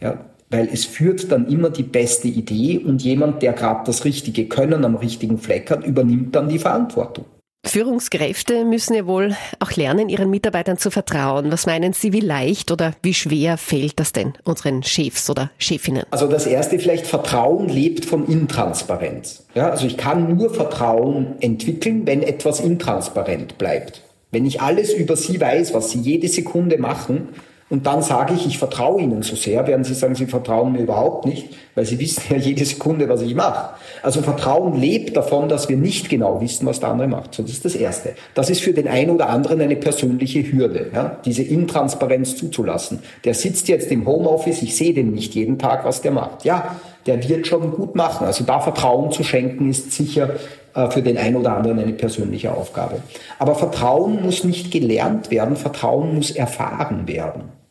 Ja, 0.00 0.18
weil 0.52 0.68
es 0.72 0.84
führt 0.84 1.32
dann 1.32 1.48
immer 1.48 1.70
die 1.70 1.82
beste 1.82 2.28
Idee 2.28 2.78
und 2.78 3.02
jemand, 3.02 3.42
der 3.42 3.54
gerade 3.54 3.82
das 3.86 4.04
richtige 4.04 4.46
Können 4.46 4.84
am 4.84 4.94
richtigen 4.94 5.38
Fleck 5.38 5.70
hat, 5.70 5.84
übernimmt 5.84 6.36
dann 6.36 6.48
die 6.48 6.58
Verantwortung. 6.58 7.24
Führungskräfte 7.64 8.64
müssen 8.64 8.94
ja 8.94 9.06
wohl 9.06 9.36
auch 9.60 9.70
lernen, 9.72 10.08
ihren 10.08 10.30
Mitarbeitern 10.30 10.78
zu 10.78 10.90
vertrauen. 10.90 11.52
Was 11.52 11.64
meinen 11.64 11.92
Sie, 11.92 12.12
wie 12.12 12.20
leicht 12.20 12.72
oder 12.72 12.92
wie 13.02 13.14
schwer 13.14 13.56
fällt 13.56 14.00
das 14.00 14.12
denn 14.12 14.34
unseren 14.44 14.82
Chefs 14.82 15.30
oder 15.30 15.50
Chefinnen? 15.58 16.02
Also 16.10 16.26
das 16.26 16.46
erste 16.46 16.78
vielleicht, 16.80 17.06
Vertrauen 17.06 17.68
lebt 17.68 18.04
von 18.04 18.26
Intransparenz. 18.26 19.46
Ja, 19.54 19.70
also 19.70 19.86
ich 19.86 19.96
kann 19.96 20.36
nur 20.36 20.52
Vertrauen 20.52 21.36
entwickeln, 21.40 22.04
wenn 22.04 22.22
etwas 22.22 22.58
intransparent 22.58 23.58
bleibt. 23.58 24.02
Wenn 24.32 24.44
ich 24.44 24.60
alles 24.60 24.92
über 24.92 25.14
Sie 25.14 25.40
weiß, 25.40 25.72
was 25.72 25.90
Sie 25.90 26.00
jede 26.00 26.26
Sekunde 26.26 26.78
machen, 26.78 27.28
und 27.72 27.86
dann 27.86 28.02
sage 28.02 28.34
ich, 28.34 28.46
ich 28.46 28.58
vertraue 28.58 29.00
Ihnen 29.00 29.22
so 29.22 29.34
sehr, 29.34 29.66
werden 29.66 29.82
Sie 29.82 29.94
sagen, 29.94 30.14
Sie 30.14 30.26
vertrauen 30.26 30.72
mir 30.72 30.80
überhaupt 30.80 31.24
nicht, 31.24 31.56
weil 31.74 31.86
Sie 31.86 31.98
wissen 31.98 32.22
ja 32.28 32.36
jede 32.36 32.66
Sekunde, 32.66 33.08
was 33.08 33.22
ich 33.22 33.34
mache. 33.34 33.70
Also 34.02 34.20
Vertrauen 34.20 34.78
lebt 34.78 35.16
davon, 35.16 35.48
dass 35.48 35.70
wir 35.70 35.78
nicht 35.78 36.10
genau 36.10 36.42
wissen, 36.42 36.66
was 36.66 36.80
der 36.80 36.90
andere 36.90 37.08
macht. 37.08 37.34
So, 37.34 37.42
das 37.42 37.52
ist 37.52 37.64
das 37.64 37.74
Erste. 37.74 38.12
Das 38.34 38.50
ist 38.50 38.60
für 38.60 38.74
den 38.74 38.88
einen 38.88 39.08
oder 39.08 39.30
anderen 39.30 39.62
eine 39.62 39.76
persönliche 39.76 40.42
Hürde, 40.52 40.90
ja, 40.92 41.16
diese 41.24 41.44
Intransparenz 41.44 42.36
zuzulassen. 42.36 42.98
Der 43.24 43.32
sitzt 43.32 43.68
jetzt 43.68 43.90
im 43.90 44.06
Homeoffice, 44.06 44.60
ich 44.60 44.76
sehe 44.76 44.92
den 44.92 45.12
nicht 45.12 45.34
jeden 45.34 45.58
Tag, 45.58 45.86
was 45.86 46.02
der 46.02 46.10
macht. 46.10 46.44
Ja, 46.44 46.76
der 47.06 47.26
wird 47.26 47.46
schon 47.46 47.70
gut 47.70 47.94
machen. 47.96 48.26
Also 48.26 48.44
da 48.44 48.60
Vertrauen 48.60 49.12
zu 49.12 49.24
schenken, 49.24 49.70
ist 49.70 49.92
sicher 49.92 50.34
äh, 50.74 50.90
für 50.90 51.00
den 51.00 51.16
einen 51.16 51.36
oder 51.36 51.56
anderen 51.56 51.78
eine 51.78 51.94
persönliche 51.94 52.52
Aufgabe. 52.52 53.00
Aber 53.38 53.54
Vertrauen 53.54 54.20
muss 54.20 54.44
nicht 54.44 54.70
gelernt 54.70 55.30
werden, 55.30 55.56
Vertrauen 55.56 56.16
muss 56.16 56.32
erfahren 56.32 57.08
werden. 57.08 57.61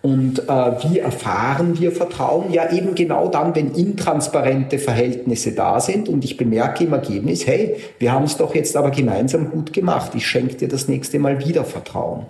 Und 0.00 0.48
äh, 0.48 0.72
wie 0.82 1.00
erfahren 1.00 1.78
wir 1.78 1.90
Vertrauen? 1.90 2.52
Ja, 2.52 2.70
eben 2.70 2.94
genau 2.94 3.28
dann, 3.28 3.54
wenn 3.56 3.72
intransparente 3.72 4.78
Verhältnisse 4.78 5.52
da 5.52 5.80
sind 5.80 6.08
und 6.08 6.24
ich 6.24 6.36
bemerke 6.36 6.84
im 6.84 6.92
Ergebnis, 6.92 7.46
hey, 7.46 7.76
wir 7.98 8.12
haben 8.12 8.24
es 8.24 8.36
doch 8.36 8.54
jetzt 8.54 8.76
aber 8.76 8.90
gemeinsam 8.90 9.50
gut 9.50 9.72
gemacht. 9.72 10.12
Ich 10.14 10.26
schenke 10.26 10.54
dir 10.54 10.68
das 10.68 10.86
nächste 10.86 11.18
Mal 11.18 11.44
wieder 11.44 11.64
Vertrauen. 11.64 12.26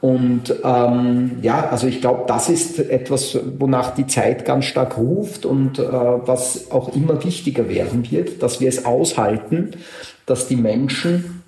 Und 0.00 0.54
ähm, 0.64 1.38
ja, 1.40 1.68
also 1.70 1.86
ich 1.86 2.00
glaube, 2.00 2.24
das 2.26 2.48
ist 2.48 2.78
etwas, 2.78 3.38
wonach 3.58 3.94
die 3.94 4.06
Zeit 4.06 4.44
ganz 4.44 4.66
stark 4.66 4.98
ruft 4.98 5.46
und 5.46 5.78
äh, 5.78 5.82
was 5.82 6.70
auch 6.72 6.94
immer 6.94 7.24
wichtiger 7.24 7.68
werden 7.68 8.10
wird, 8.10 8.42
dass 8.42 8.60
wir 8.60 8.68
es 8.68 8.84
aushalten, 8.84 9.70
dass 10.26 10.48
die 10.48 10.56
Menschen 10.56 11.43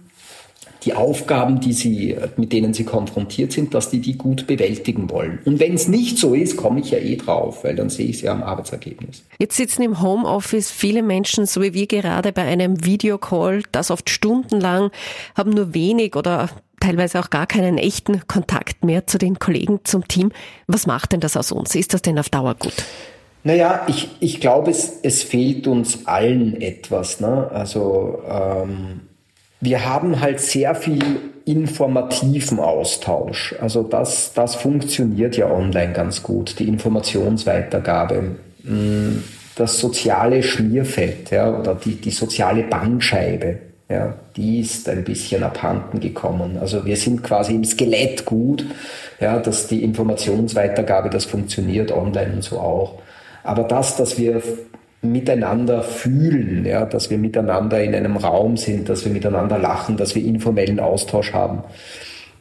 die 0.86 0.94
Aufgaben, 0.94 1.60
die 1.60 1.72
sie, 1.72 2.16
mit 2.36 2.52
denen 2.52 2.72
sie 2.72 2.84
konfrontiert 2.84 3.52
sind, 3.52 3.74
dass 3.74 3.90
die 3.90 4.00
die 4.00 4.16
gut 4.16 4.46
bewältigen 4.46 5.10
wollen. 5.10 5.40
Und 5.44 5.58
wenn 5.58 5.74
es 5.74 5.88
nicht 5.88 6.16
so 6.16 6.32
ist, 6.32 6.56
komme 6.56 6.80
ich 6.80 6.92
ja 6.92 6.98
eh 6.98 7.16
drauf, 7.16 7.64
weil 7.64 7.74
dann 7.74 7.90
sehe 7.90 8.06
ich 8.06 8.16
es 8.16 8.22
ja 8.22 8.32
am 8.32 8.42
Arbeitsergebnis. 8.42 9.24
Jetzt 9.40 9.56
sitzen 9.56 9.82
im 9.82 10.00
Homeoffice 10.00 10.70
viele 10.70 11.02
Menschen, 11.02 11.46
so 11.46 11.60
wie 11.60 11.74
wir 11.74 11.86
gerade 11.88 12.32
bei 12.32 12.42
einem 12.42 12.84
Videocall, 12.84 13.62
das 13.72 13.90
oft 13.90 14.08
stundenlang, 14.08 14.90
haben 15.36 15.50
nur 15.50 15.74
wenig 15.74 16.14
oder 16.14 16.48
teilweise 16.78 17.18
auch 17.18 17.30
gar 17.30 17.46
keinen 17.46 17.78
echten 17.78 18.26
Kontakt 18.28 18.84
mehr 18.84 19.06
zu 19.06 19.18
den 19.18 19.38
Kollegen, 19.40 19.80
zum 19.82 20.06
Team. 20.06 20.30
Was 20.68 20.86
macht 20.86 21.12
denn 21.12 21.20
das 21.20 21.36
aus 21.36 21.50
uns? 21.50 21.74
Ist 21.74 21.94
das 21.94 22.02
denn 22.02 22.18
auf 22.18 22.28
Dauer 22.28 22.54
gut? 22.54 22.74
Naja, 23.42 23.86
ich, 23.88 24.08
ich 24.20 24.40
glaube, 24.40 24.70
es, 24.70 25.00
es 25.02 25.22
fehlt 25.22 25.66
uns 25.66 26.06
allen 26.06 26.60
etwas. 26.60 27.20
Ne? 27.20 27.50
Also 27.50 28.22
ähm, 28.28 29.00
wir 29.66 29.84
haben 29.84 30.20
halt 30.20 30.40
sehr 30.40 30.74
viel 30.74 31.02
informativen 31.44 32.58
Austausch. 32.58 33.54
Also 33.60 33.82
das, 33.82 34.32
das 34.32 34.54
funktioniert 34.54 35.36
ja 35.36 35.50
online 35.50 35.92
ganz 35.92 36.22
gut, 36.22 36.58
die 36.58 36.68
Informationsweitergabe. 36.68 38.36
Mm, 38.62 39.18
das 39.56 39.78
soziale 39.78 40.42
Schmierfeld 40.42 41.30
ja, 41.30 41.58
oder 41.58 41.74
die, 41.74 41.96
die 41.96 42.10
soziale 42.10 42.62
Bandscheibe 42.62 43.58
ja, 43.88 44.14
die 44.36 44.60
ist 44.60 44.88
ein 44.88 45.04
bisschen 45.04 45.44
abhanden 45.44 46.00
gekommen. 46.00 46.58
Also 46.60 46.84
wir 46.84 46.96
sind 46.96 47.22
quasi 47.22 47.54
im 47.54 47.64
Skelett 47.64 48.24
gut, 48.24 48.66
ja, 49.20 49.38
dass 49.38 49.68
die 49.68 49.84
Informationsweitergabe, 49.84 51.08
das 51.08 51.24
funktioniert 51.24 51.92
online 51.92 52.34
und 52.34 52.42
so 52.42 52.58
auch. 52.58 52.98
Aber 53.44 53.62
das, 53.62 53.96
dass 53.96 54.18
wir 54.18 54.42
miteinander 55.06 55.82
fühlen, 55.82 56.64
ja, 56.64 56.84
dass 56.84 57.10
wir 57.10 57.18
miteinander 57.18 57.82
in 57.82 57.94
einem 57.94 58.16
Raum 58.16 58.56
sind, 58.56 58.88
dass 58.88 59.04
wir 59.04 59.12
miteinander 59.12 59.58
lachen, 59.58 59.96
dass 59.96 60.14
wir 60.14 60.24
informellen 60.24 60.80
Austausch 60.80 61.32
haben, 61.32 61.62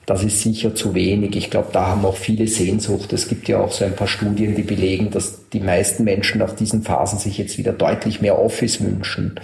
das 0.05 0.23
ist 0.23 0.41
sicher 0.41 0.75
zu 0.75 0.93
wenig. 0.93 1.35
Ich 1.35 1.49
glaube, 1.49 1.69
da 1.71 1.87
haben 1.87 2.05
auch 2.05 2.17
viele 2.17 2.47
Sehnsucht. 2.47 3.11
Es 3.11 3.27
gibt 3.27 3.47
ja 3.47 3.59
auch 3.59 3.71
so 3.71 3.85
ein 3.85 3.95
paar 3.95 4.07
Studien, 4.07 4.53
die 4.53 4.61
belegen, 4.61 5.09
dass 5.09 5.49
die 5.49 5.59
meisten 5.59 6.03
Menschen 6.03 6.39
nach 6.39 6.53
diesen 6.53 6.83
Phasen 6.83 7.17
sich 7.17 7.39
jetzt 7.39 7.57
wieder 7.57 7.73
deutlich 7.73 8.21
mehr 8.21 8.37
Office 8.37 8.81
wünschen. 8.81 9.39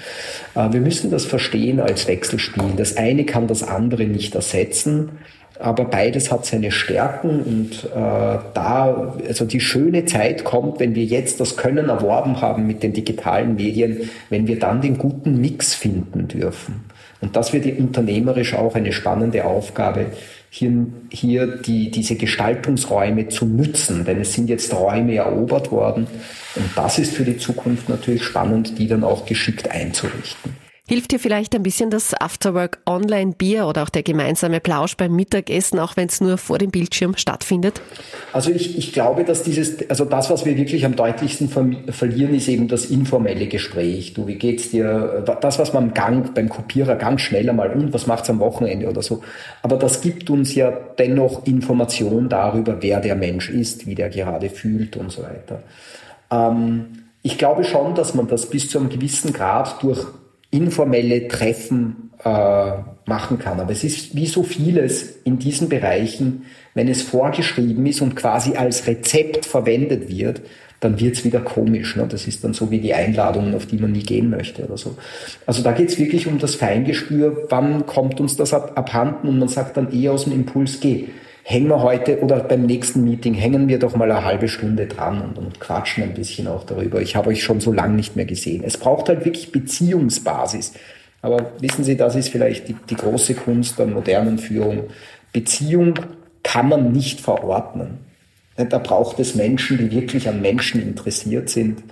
Äh, 0.53 0.71
wir 0.71 0.81
müssen 0.81 1.09
das 1.09 1.25
verstehen 1.25 1.79
als 1.79 2.07
Wechselspiel. 2.07 2.73
Das 2.77 2.95
eine 2.95 3.25
kann 3.25 3.47
das 3.47 3.63
andere 3.63 4.03
nicht 4.03 4.35
ersetzen. 4.35 5.09
Aber 5.61 5.85
beides 5.85 6.31
hat 6.31 6.45
seine 6.45 6.71
Stärken 6.71 7.41
und 7.41 7.85
äh, 7.85 8.39
da, 8.53 9.13
also 9.27 9.45
die 9.45 9.59
schöne 9.59 10.05
Zeit 10.05 10.43
kommt, 10.43 10.79
wenn 10.79 10.95
wir 10.95 11.03
jetzt 11.03 11.39
das 11.39 11.55
Können 11.55 11.89
erworben 11.89 12.41
haben 12.41 12.65
mit 12.65 12.81
den 12.81 12.93
digitalen 12.93 13.55
Medien, 13.55 14.09
wenn 14.29 14.47
wir 14.47 14.57
dann 14.57 14.81
den 14.81 14.97
guten 14.97 15.39
Mix 15.39 15.75
finden 15.75 16.27
dürfen. 16.27 16.85
Und 17.21 17.35
das 17.35 17.53
wird 17.53 17.65
unternehmerisch 17.77 18.55
auch 18.55 18.73
eine 18.73 18.91
spannende 18.91 19.45
Aufgabe, 19.45 20.07
hier, 20.49 20.87
hier 21.09 21.47
die, 21.57 21.91
diese 21.91 22.15
Gestaltungsräume 22.15 23.29
zu 23.29 23.45
nützen, 23.45 24.03
denn 24.03 24.19
es 24.19 24.33
sind 24.33 24.49
jetzt 24.49 24.73
Räume 24.73 25.15
erobert 25.15 25.71
worden 25.71 26.07
und 26.55 26.69
das 26.75 26.99
ist 26.99 27.13
für 27.13 27.23
die 27.23 27.37
Zukunft 27.37 27.87
natürlich 27.87 28.23
spannend, 28.23 28.77
die 28.77 28.87
dann 28.87 29.03
auch 29.03 29.25
geschickt 29.25 29.71
einzurichten. 29.71 30.60
Hilft 30.91 31.13
dir 31.13 31.19
vielleicht 31.19 31.55
ein 31.55 31.63
bisschen 31.63 31.89
das 31.89 32.13
Afterwork 32.13 32.79
Online 32.85 33.31
Bier 33.31 33.65
oder 33.65 33.83
auch 33.83 33.89
der 33.89 34.03
gemeinsame 34.03 34.59
Plausch 34.59 34.97
beim 34.97 35.15
Mittagessen, 35.15 35.79
auch 35.79 35.95
wenn 35.95 36.09
es 36.09 36.19
nur 36.19 36.37
vor 36.37 36.57
dem 36.57 36.69
Bildschirm 36.69 37.15
stattfindet? 37.15 37.81
Also 38.33 38.51
ich, 38.51 38.77
ich 38.77 38.91
glaube, 38.91 39.23
dass 39.23 39.43
dieses, 39.43 39.89
also 39.89 40.03
das, 40.03 40.29
was 40.29 40.43
wir 40.43 40.57
wirklich 40.57 40.83
am 40.83 40.97
deutlichsten 40.97 41.47
verlieren, 41.47 42.35
ist 42.35 42.49
eben 42.49 42.67
das 42.67 42.87
informelle 42.87 43.47
Gespräch. 43.47 44.15
Du, 44.15 44.27
wie 44.27 44.35
geht's 44.35 44.71
dir? 44.71 45.23
Das, 45.39 45.59
was 45.59 45.71
man 45.71 45.83
am 45.83 45.93
Gang, 45.93 46.33
beim 46.33 46.49
Kopierer 46.49 46.97
ganz 46.97 47.21
schnell 47.21 47.49
einmal 47.49 47.71
und 47.71 47.93
was 47.93 48.05
macht's 48.05 48.29
am 48.29 48.39
Wochenende 48.39 48.89
oder 48.89 49.01
so. 49.01 49.21
Aber 49.61 49.77
das 49.77 50.01
gibt 50.01 50.29
uns 50.29 50.55
ja 50.55 50.71
dennoch 50.71 51.45
Information 51.45 52.27
darüber, 52.27 52.81
wer 52.81 52.99
der 52.99 53.15
Mensch 53.15 53.49
ist, 53.49 53.87
wie 53.87 53.95
der 53.95 54.09
gerade 54.09 54.49
fühlt 54.49 54.97
und 54.97 55.09
so 55.09 55.23
weiter. 55.23 55.63
Ähm, 56.29 56.87
ich 57.23 57.37
glaube 57.37 57.63
schon, 57.63 57.95
dass 57.95 58.13
man 58.13 58.27
das 58.27 58.49
bis 58.49 58.69
zu 58.69 58.77
einem 58.77 58.89
gewissen 58.89 59.31
Grad 59.31 59.81
durch 59.83 60.05
informelle 60.51 61.27
Treffen 61.27 62.11
äh, 62.23 62.71
machen 63.05 63.39
kann. 63.39 63.59
Aber 63.59 63.71
es 63.71 63.83
ist 63.83 64.15
wie 64.15 64.27
so 64.27 64.43
vieles 64.43 65.17
in 65.23 65.39
diesen 65.39 65.69
Bereichen, 65.69 66.43
wenn 66.73 66.87
es 66.87 67.01
vorgeschrieben 67.01 67.85
ist 67.85 68.01
und 68.01 68.15
quasi 68.15 68.55
als 68.55 68.87
Rezept 68.87 69.45
verwendet 69.45 70.09
wird, 70.09 70.41
dann 70.81 70.99
wird's 70.99 71.23
wieder 71.23 71.39
komisch. 71.39 71.95
Ne? 71.95 72.07
Das 72.07 72.27
ist 72.27 72.43
dann 72.43 72.53
so 72.53 72.71
wie 72.71 72.79
die 72.79 72.93
Einladungen, 72.93 73.55
auf 73.55 73.65
die 73.65 73.77
man 73.77 73.91
nie 73.91 74.03
gehen 74.03 74.29
möchte 74.29 74.65
oder 74.65 74.77
so. 74.77 74.97
Also 75.45 75.63
da 75.63 75.71
geht's 75.71 75.97
wirklich 75.99 76.27
um 76.27 76.39
das 76.39 76.55
Feingespür, 76.55 77.47
wann 77.49 77.85
kommt 77.85 78.19
uns 78.19 78.35
das 78.35 78.53
ab, 78.53 78.73
abhanden 78.75 79.27
und 79.27 79.39
man 79.39 79.47
sagt 79.47 79.77
dann 79.77 79.91
eher 79.93 80.11
aus 80.11 80.25
dem 80.25 80.33
Impuls, 80.33 80.79
geh 80.79 81.07
hängen 81.43 81.67
wir 81.67 81.81
heute 81.81 82.19
oder 82.21 82.39
beim 82.39 82.65
nächsten 82.65 83.03
Meeting 83.03 83.33
hängen 83.33 83.67
wir 83.67 83.79
doch 83.79 83.95
mal 83.95 84.11
eine 84.11 84.23
halbe 84.23 84.47
Stunde 84.47 84.87
dran 84.87 85.21
und, 85.21 85.37
und 85.37 85.59
quatschen 85.59 86.03
ein 86.03 86.13
bisschen 86.13 86.47
auch 86.47 86.63
darüber. 86.63 87.01
Ich 87.01 87.15
habe 87.15 87.29
euch 87.29 87.43
schon 87.43 87.59
so 87.59 87.71
lange 87.71 87.95
nicht 87.95 88.15
mehr 88.15 88.25
gesehen. 88.25 88.63
Es 88.65 88.77
braucht 88.77 89.09
halt 89.09 89.25
wirklich 89.25 89.51
Beziehungsbasis. 89.51 90.73
Aber 91.21 91.51
wissen 91.59 91.83
Sie, 91.83 91.97
das 91.97 92.15
ist 92.15 92.29
vielleicht 92.29 92.67
die, 92.67 92.75
die 92.89 92.95
große 92.95 93.35
Kunst 93.35 93.77
der 93.79 93.87
modernen 93.87 94.39
Führung. 94.39 94.85
Beziehung 95.33 95.93
kann 96.43 96.69
man 96.69 96.91
nicht 96.91 97.21
verordnen. 97.21 97.99
Da 98.55 98.77
braucht 98.77 99.19
es 99.19 99.35
Menschen, 99.35 99.77
die 99.77 99.91
wirklich 99.91 100.27
an 100.27 100.41
Menschen 100.41 100.81
interessiert 100.81 101.49
sind. 101.49 101.83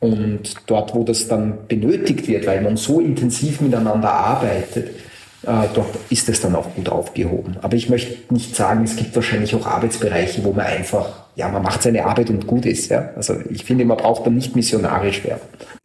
Und 0.00 0.56
dort, 0.66 0.94
wo 0.94 1.02
das 1.02 1.28
dann 1.28 1.66
benötigt 1.66 2.28
wird, 2.28 2.46
weil 2.46 2.60
man 2.60 2.76
so 2.76 3.00
intensiv 3.00 3.60
miteinander 3.60 4.12
arbeitet, 4.12 4.90
äh, 5.46 5.68
dort 5.74 5.96
ist 6.10 6.28
es 6.28 6.40
dann 6.40 6.54
auch 6.54 6.74
gut 6.74 6.88
aufgehoben. 6.88 7.56
Aber 7.62 7.76
ich 7.76 7.88
möchte 7.88 8.32
nicht 8.32 8.54
sagen, 8.54 8.84
es 8.84 8.96
gibt 8.96 9.14
wahrscheinlich 9.14 9.54
auch 9.54 9.66
Arbeitsbereiche, 9.66 10.44
wo 10.44 10.52
man 10.52 10.66
einfach 10.66 11.24
ja, 11.36 11.48
man 11.48 11.62
macht 11.62 11.82
seine 11.82 12.04
Arbeit 12.04 12.30
und 12.30 12.46
gut 12.46 12.66
ist. 12.66 12.90
Ja? 12.90 13.10
Also 13.16 13.34
ich 13.50 13.64
finde, 13.64 13.84
man 13.84 13.96
braucht 13.96 14.26
dann 14.26 14.34
nicht 14.34 14.54
missionarisch 14.54 15.24
werden. 15.24 15.40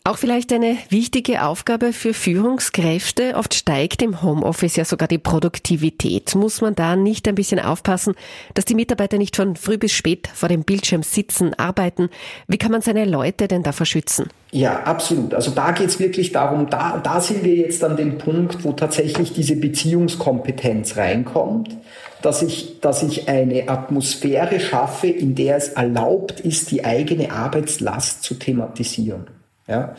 Auch 0.09 0.17
vielleicht 0.17 0.51
eine 0.51 0.75
wichtige 0.89 1.43
Aufgabe 1.43 1.93
für 1.93 2.15
Führungskräfte. 2.15 3.35
Oft 3.35 3.53
steigt 3.53 4.01
im 4.01 4.23
Homeoffice 4.23 4.75
ja 4.75 4.83
sogar 4.83 5.07
die 5.07 5.19
Produktivität. 5.19 6.33
Muss 6.33 6.61
man 6.61 6.73
da 6.73 6.95
nicht 6.95 7.27
ein 7.27 7.35
bisschen 7.35 7.59
aufpassen, 7.59 8.15
dass 8.55 8.65
die 8.65 8.73
Mitarbeiter 8.73 9.19
nicht 9.19 9.35
von 9.35 9.55
früh 9.55 9.77
bis 9.77 9.91
spät 9.91 10.27
vor 10.33 10.49
dem 10.49 10.63
Bildschirm 10.63 11.03
sitzen, 11.03 11.53
arbeiten? 11.53 12.09
Wie 12.47 12.57
kann 12.57 12.71
man 12.71 12.81
seine 12.81 13.05
Leute 13.05 13.47
denn 13.47 13.61
davor 13.61 13.85
schützen? 13.85 14.29
Ja, 14.49 14.79
absolut. 14.79 15.35
Also 15.35 15.51
da 15.51 15.73
geht 15.73 15.89
es 15.89 15.99
wirklich 15.99 16.31
darum, 16.31 16.71
da, 16.71 16.97
da 16.97 17.21
sind 17.21 17.43
wir 17.43 17.53
jetzt 17.53 17.83
an 17.83 17.95
dem 17.95 18.17
Punkt, 18.17 18.63
wo 18.63 18.71
tatsächlich 18.71 19.33
diese 19.33 19.57
Beziehungskompetenz 19.57 20.97
reinkommt 20.97 21.77
dass 22.21 22.41
ich, 22.41 22.81
dass 22.81 23.01
ich 23.01 23.29
eine 23.29 23.69
Atmosphäre 23.69 24.59
schaffe, 24.59 25.07
in 25.07 25.35
der 25.35 25.55
es 25.55 25.69
erlaubt 25.69 26.41
ist, 26.41 26.69
die 26.69 26.83
eigene 26.83 27.31
Arbeitslast 27.31 28.23
zu 28.23 28.33
thematisieren. 28.33 29.38
Ja? 29.69 29.95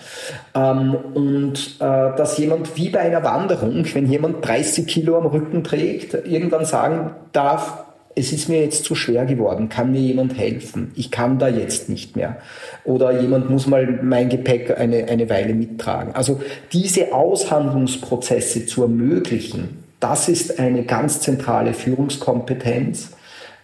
Ähm, 0.54 0.94
und 1.14 1.76
äh, 1.78 2.16
dass 2.16 2.36
jemand 2.38 2.76
wie 2.76 2.88
bei 2.90 3.00
einer 3.00 3.22
Wanderung, 3.22 3.84
wenn 3.94 4.06
jemand 4.06 4.46
30 4.46 4.86
Kilo 4.86 5.16
am 5.16 5.26
Rücken 5.26 5.62
trägt, 5.62 6.14
irgendwann 6.26 6.64
sagen 6.64 7.12
darf, 7.32 7.84
es 8.16 8.32
ist 8.32 8.48
mir 8.48 8.60
jetzt 8.62 8.84
zu 8.84 8.94
schwer 8.94 9.24
geworden, 9.24 9.68
kann 9.68 9.92
mir 9.92 10.00
jemand 10.00 10.36
helfen? 10.36 10.90
Ich 10.96 11.10
kann 11.10 11.38
da 11.38 11.48
jetzt 11.48 11.88
nicht 11.88 12.16
mehr. 12.16 12.38
Oder 12.84 13.20
jemand 13.20 13.48
muss 13.48 13.68
mal 13.68 14.00
mein 14.02 14.28
Gepäck 14.28 14.78
eine, 14.78 15.06
eine 15.08 15.30
Weile 15.30 15.54
mittragen. 15.54 16.14
Also 16.14 16.40
diese 16.72 17.14
Aushandlungsprozesse 17.14 18.66
zu 18.66 18.82
ermöglichen, 18.82 19.84
das 20.00 20.28
ist 20.28 20.58
eine 20.58 20.84
ganz 20.84 21.20
zentrale 21.20 21.72
Führungskompetenz. 21.72 23.12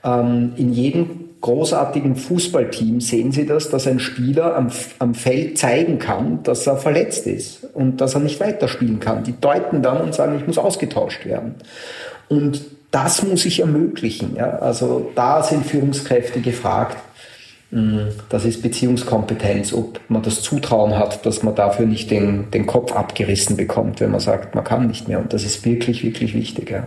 Ähm, 0.07 0.53
in 0.57 0.73
jedem 0.73 1.27
großartigen 1.41 2.17
Fußballteam 2.17 3.01
sehen 3.01 3.33
Sie 3.33 3.45
das, 3.45 3.69
dass 3.69 3.87
ein 3.87 3.99
Spieler 3.99 4.57
am, 4.57 4.71
am 4.99 5.15
Feld 5.15 5.59
zeigen 5.59 5.99
kann, 5.99 6.43
dass 6.45 6.67
er 6.67 6.77
verletzt 6.77 7.27
ist 7.27 7.65
und 7.75 8.01
dass 8.01 8.15
er 8.15 8.21
nicht 8.21 8.41
weiterspielen 8.41 9.01
kann. 9.01 9.25
Die 9.25 9.39
deuten 9.39 9.83
dann 9.83 10.01
und 10.01 10.15
sagen, 10.15 10.37
ich 10.39 10.47
muss 10.47 10.59
ausgetauscht 10.59 11.27
werden. 11.27 11.57
Und 12.29 12.65
das 12.91 13.23
muss 13.23 13.45
ich 13.45 13.61
ermöglichen. 13.61 14.37
Ja? 14.37 14.59
Also 14.59 15.11
da 15.15 15.43
sind 15.43 15.67
Führungskräfte 15.67 16.41
gefragt, 16.41 16.97
Mm, 17.71 18.11
das 18.29 18.45
ist 18.45 18.63
Beziehungskompetenz, 18.63 19.73
ob 19.73 20.01
man 20.09 20.23
das 20.23 20.41
Zutrauen 20.43 20.97
hat, 20.97 21.27
dass 21.27 21.43
man 21.43 21.55
dafür 21.55 21.87
nicht 21.87 22.11
den, 22.11 22.51
den 22.53 22.67
Kopf 22.67 22.93
abgerissen 22.93 23.57
bekommt, 23.57 24.01
wenn 24.01 24.13
man 24.13 24.21
sagt, 24.21 24.55
man 24.55 24.65
kann 24.65 24.87
nicht 24.87 25.09
mehr. 25.09 25.19
Und 25.19 25.33
das 25.33 25.45
ist 25.45 25.65
wirklich, 25.65 26.05
wirklich 26.05 26.35
wichtig. 26.35 26.71
Ja. 26.71 26.87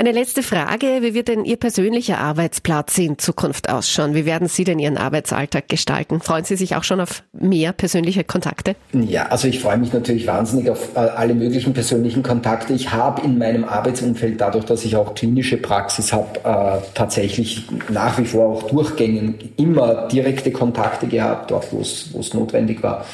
Eine 0.00 0.12
letzte 0.12 0.42
Frage. 0.42 1.02
Wie 1.02 1.12
wird 1.12 1.28
denn 1.28 1.44
Ihr 1.44 1.58
persönlicher 1.58 2.16
Arbeitsplatz 2.16 2.96
in 2.96 3.18
Zukunft 3.18 3.68
ausschauen? 3.68 4.14
Wie 4.14 4.24
werden 4.24 4.48
Sie 4.48 4.64
denn 4.64 4.78
Ihren 4.78 4.96
Arbeitsalltag 4.96 5.68
gestalten? 5.68 6.22
Freuen 6.22 6.46
Sie 6.46 6.56
sich 6.56 6.74
auch 6.74 6.84
schon 6.84 7.02
auf 7.02 7.22
mehr 7.34 7.74
persönliche 7.74 8.24
Kontakte? 8.24 8.76
Ja, 8.94 9.26
also 9.26 9.46
ich 9.46 9.60
freue 9.60 9.76
mich 9.76 9.92
natürlich 9.92 10.26
wahnsinnig 10.26 10.70
auf 10.70 10.96
äh, 10.96 11.00
alle 11.00 11.34
möglichen 11.34 11.74
persönlichen 11.74 12.22
Kontakte. 12.22 12.72
Ich 12.72 12.90
habe 12.90 13.20
in 13.20 13.36
meinem 13.36 13.64
Arbeitsumfeld, 13.64 14.40
dadurch, 14.40 14.64
dass 14.64 14.86
ich 14.86 14.96
auch 14.96 15.14
klinische 15.14 15.58
Praxis 15.58 16.14
habe, 16.14 16.38
äh, 16.44 16.80
tatsächlich 16.94 17.66
nach 17.90 18.16
wie 18.16 18.24
vor 18.24 18.56
auch 18.56 18.62
durchgängig 18.70 19.50
immer 19.58 20.08
direkte 20.08 20.50
Kontakte 20.50 21.08
gehabt, 21.08 21.50
dort 21.50 21.70
wo 21.74 21.80
es 21.80 22.32
notwendig 22.32 22.82
war. 22.82 23.04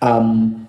Ähm, 0.00 0.68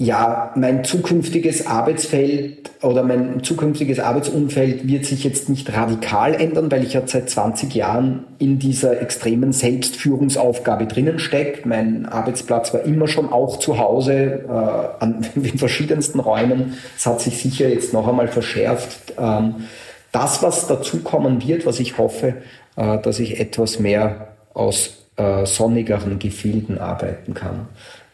ja, 0.00 0.50
mein 0.54 0.82
zukünftiges 0.82 1.66
Arbeitsfeld 1.66 2.70
oder 2.80 3.02
mein 3.02 3.44
zukünftiges 3.44 4.00
Arbeitsumfeld 4.00 4.88
wird 4.88 5.04
sich 5.04 5.24
jetzt 5.24 5.50
nicht 5.50 5.70
radikal 5.76 6.32
ändern, 6.32 6.72
weil 6.72 6.84
ich 6.84 6.94
ja 6.94 7.02
seit 7.04 7.28
20 7.28 7.74
Jahren 7.74 8.24
in 8.38 8.58
dieser 8.58 9.02
extremen 9.02 9.52
Selbstführungsaufgabe 9.52 10.86
drinnen 10.86 11.18
stecke. 11.18 11.68
Mein 11.68 12.06
Arbeitsplatz 12.06 12.72
war 12.72 12.82
immer 12.84 13.08
schon 13.08 13.30
auch 13.30 13.58
zu 13.58 13.78
Hause 13.78 14.46
äh, 14.48 15.04
an 15.04 15.26
den 15.34 15.58
verschiedensten 15.58 16.18
Räumen. 16.18 16.78
Es 16.96 17.04
hat 17.04 17.20
sich 17.20 17.36
sicher 17.36 17.68
jetzt 17.68 17.92
noch 17.92 18.08
einmal 18.08 18.28
verschärft. 18.28 19.12
Ähm, 19.18 19.66
das, 20.12 20.42
was 20.42 20.66
dazukommen 20.66 21.46
wird, 21.46 21.66
was 21.66 21.78
ich 21.78 21.98
hoffe, 21.98 22.36
äh, 22.76 22.98
dass 23.00 23.18
ich 23.18 23.38
etwas 23.38 23.78
mehr 23.78 24.28
aus 24.54 25.04
äh, 25.16 25.44
sonnigeren 25.44 26.18
Gefilden 26.18 26.78
arbeiten 26.78 27.34
kann 27.34 27.68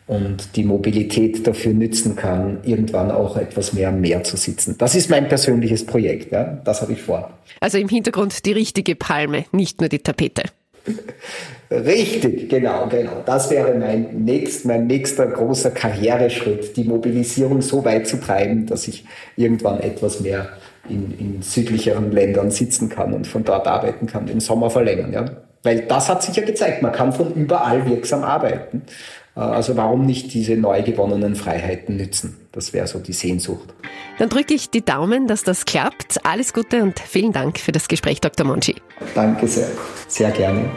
und 0.06 0.56
die 0.56 0.62
Mobilität 0.64 1.46
dafür 1.46 1.72
nützen 1.72 2.14
kann, 2.14 2.58
irgendwann 2.62 3.10
auch 3.10 3.36
etwas 3.36 3.72
mehr 3.72 3.88
am 3.88 4.00
Meer 4.00 4.22
zu 4.22 4.36
sitzen. 4.36 4.76
Das 4.78 4.94
ist 4.94 5.10
mein 5.10 5.28
persönliches 5.28 5.84
Projekt, 5.84 6.32
ja? 6.32 6.60
das 6.64 6.80
habe 6.82 6.92
ich 6.92 7.02
vor. 7.02 7.30
Also 7.60 7.78
im 7.78 7.88
Hintergrund 7.88 8.44
die 8.46 8.52
richtige 8.52 8.94
Palme, 8.94 9.46
nicht 9.52 9.80
nur 9.80 9.88
die 9.88 9.98
Tapete. 9.98 10.44
Richtig, 11.70 12.48
genau, 12.48 12.86
genau. 12.88 13.22
Das 13.26 13.50
wäre 13.50 13.74
mein, 13.74 14.24
nächst, 14.24 14.64
mein 14.64 14.86
nächster 14.86 15.26
großer 15.26 15.72
Karriereschritt, 15.72 16.76
die 16.76 16.84
Mobilisierung 16.84 17.60
so 17.60 17.84
weit 17.84 18.06
zu 18.06 18.20
treiben, 18.20 18.66
dass 18.66 18.86
ich 18.86 19.04
irgendwann 19.36 19.80
etwas 19.80 20.20
mehr 20.20 20.48
in, 20.88 21.18
in 21.18 21.42
südlicheren 21.42 22.12
Ländern 22.12 22.52
sitzen 22.52 22.88
kann 22.88 23.12
und 23.12 23.26
von 23.26 23.42
dort 23.42 23.66
arbeiten 23.66 24.06
kann, 24.06 24.26
den 24.26 24.38
Sommer 24.38 24.70
verlängern. 24.70 25.12
Ja? 25.12 25.24
Weil 25.66 25.80
das 25.82 26.08
hat 26.08 26.22
sich 26.22 26.36
ja 26.36 26.44
gezeigt, 26.44 26.82
man 26.82 26.92
kann 26.92 27.12
von 27.12 27.34
überall 27.34 27.86
wirksam 27.86 28.22
arbeiten. 28.22 28.82
Äh, 29.34 29.40
also 29.40 29.76
warum 29.76 30.06
nicht 30.06 30.32
diese 30.32 30.56
neu 30.56 30.80
gewonnenen 30.82 31.34
Freiheiten 31.34 31.96
nützen? 31.96 32.36
Das 32.52 32.72
wäre 32.72 32.86
so 32.86 33.00
die 33.00 33.12
Sehnsucht. 33.12 33.74
Dann 34.20 34.28
drücke 34.28 34.54
ich 34.54 34.70
die 34.70 34.84
Daumen, 34.84 35.26
dass 35.26 35.42
das 35.42 35.64
klappt. 35.64 36.24
Alles 36.24 36.54
Gute 36.54 36.84
und 36.84 37.00
vielen 37.00 37.32
Dank 37.32 37.58
für 37.58 37.72
das 37.72 37.88
Gespräch, 37.88 38.20
Dr. 38.20 38.46
Monchi. 38.46 38.76
Danke 39.16 39.48
sehr. 39.48 39.66
Sehr 40.06 40.30
gerne. 40.30 40.70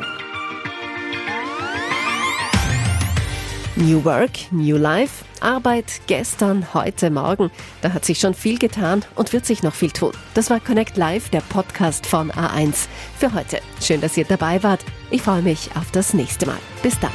New 3.80 4.04
Work, 4.04 4.52
New 4.52 4.76
Life, 4.76 5.24
Arbeit 5.40 6.02
gestern, 6.08 6.74
heute, 6.74 7.10
morgen. 7.10 7.50
Da 7.82 7.94
hat 7.94 8.04
sich 8.04 8.20
schon 8.20 8.34
viel 8.34 8.60
getan 8.60 9.06
und 9.16 9.32
wird 9.32 9.46
sich 9.46 9.64
noch 9.64 9.74
viel 9.74 9.92
tun. 9.92 10.12
Das 10.34 10.50
war 10.50 10.60
Connect 10.60 10.98
Live, 10.98 11.30
der 11.30 11.40
Podcast 11.40 12.06
von 12.06 12.30
A1 12.32 12.88
für 13.18 13.34
heute. 13.34 13.62
Schön, 13.82 14.02
dass 14.02 14.18
ihr 14.18 14.26
dabei 14.26 14.62
wart. 14.64 14.84
Ich 15.12 15.22
freue 15.22 15.42
mich 15.42 15.70
auf 15.76 15.92
das 15.92 16.14
nächste 16.14 16.46
Mal. 16.46 16.60
Bis 16.84 17.00
dann. 17.00 17.14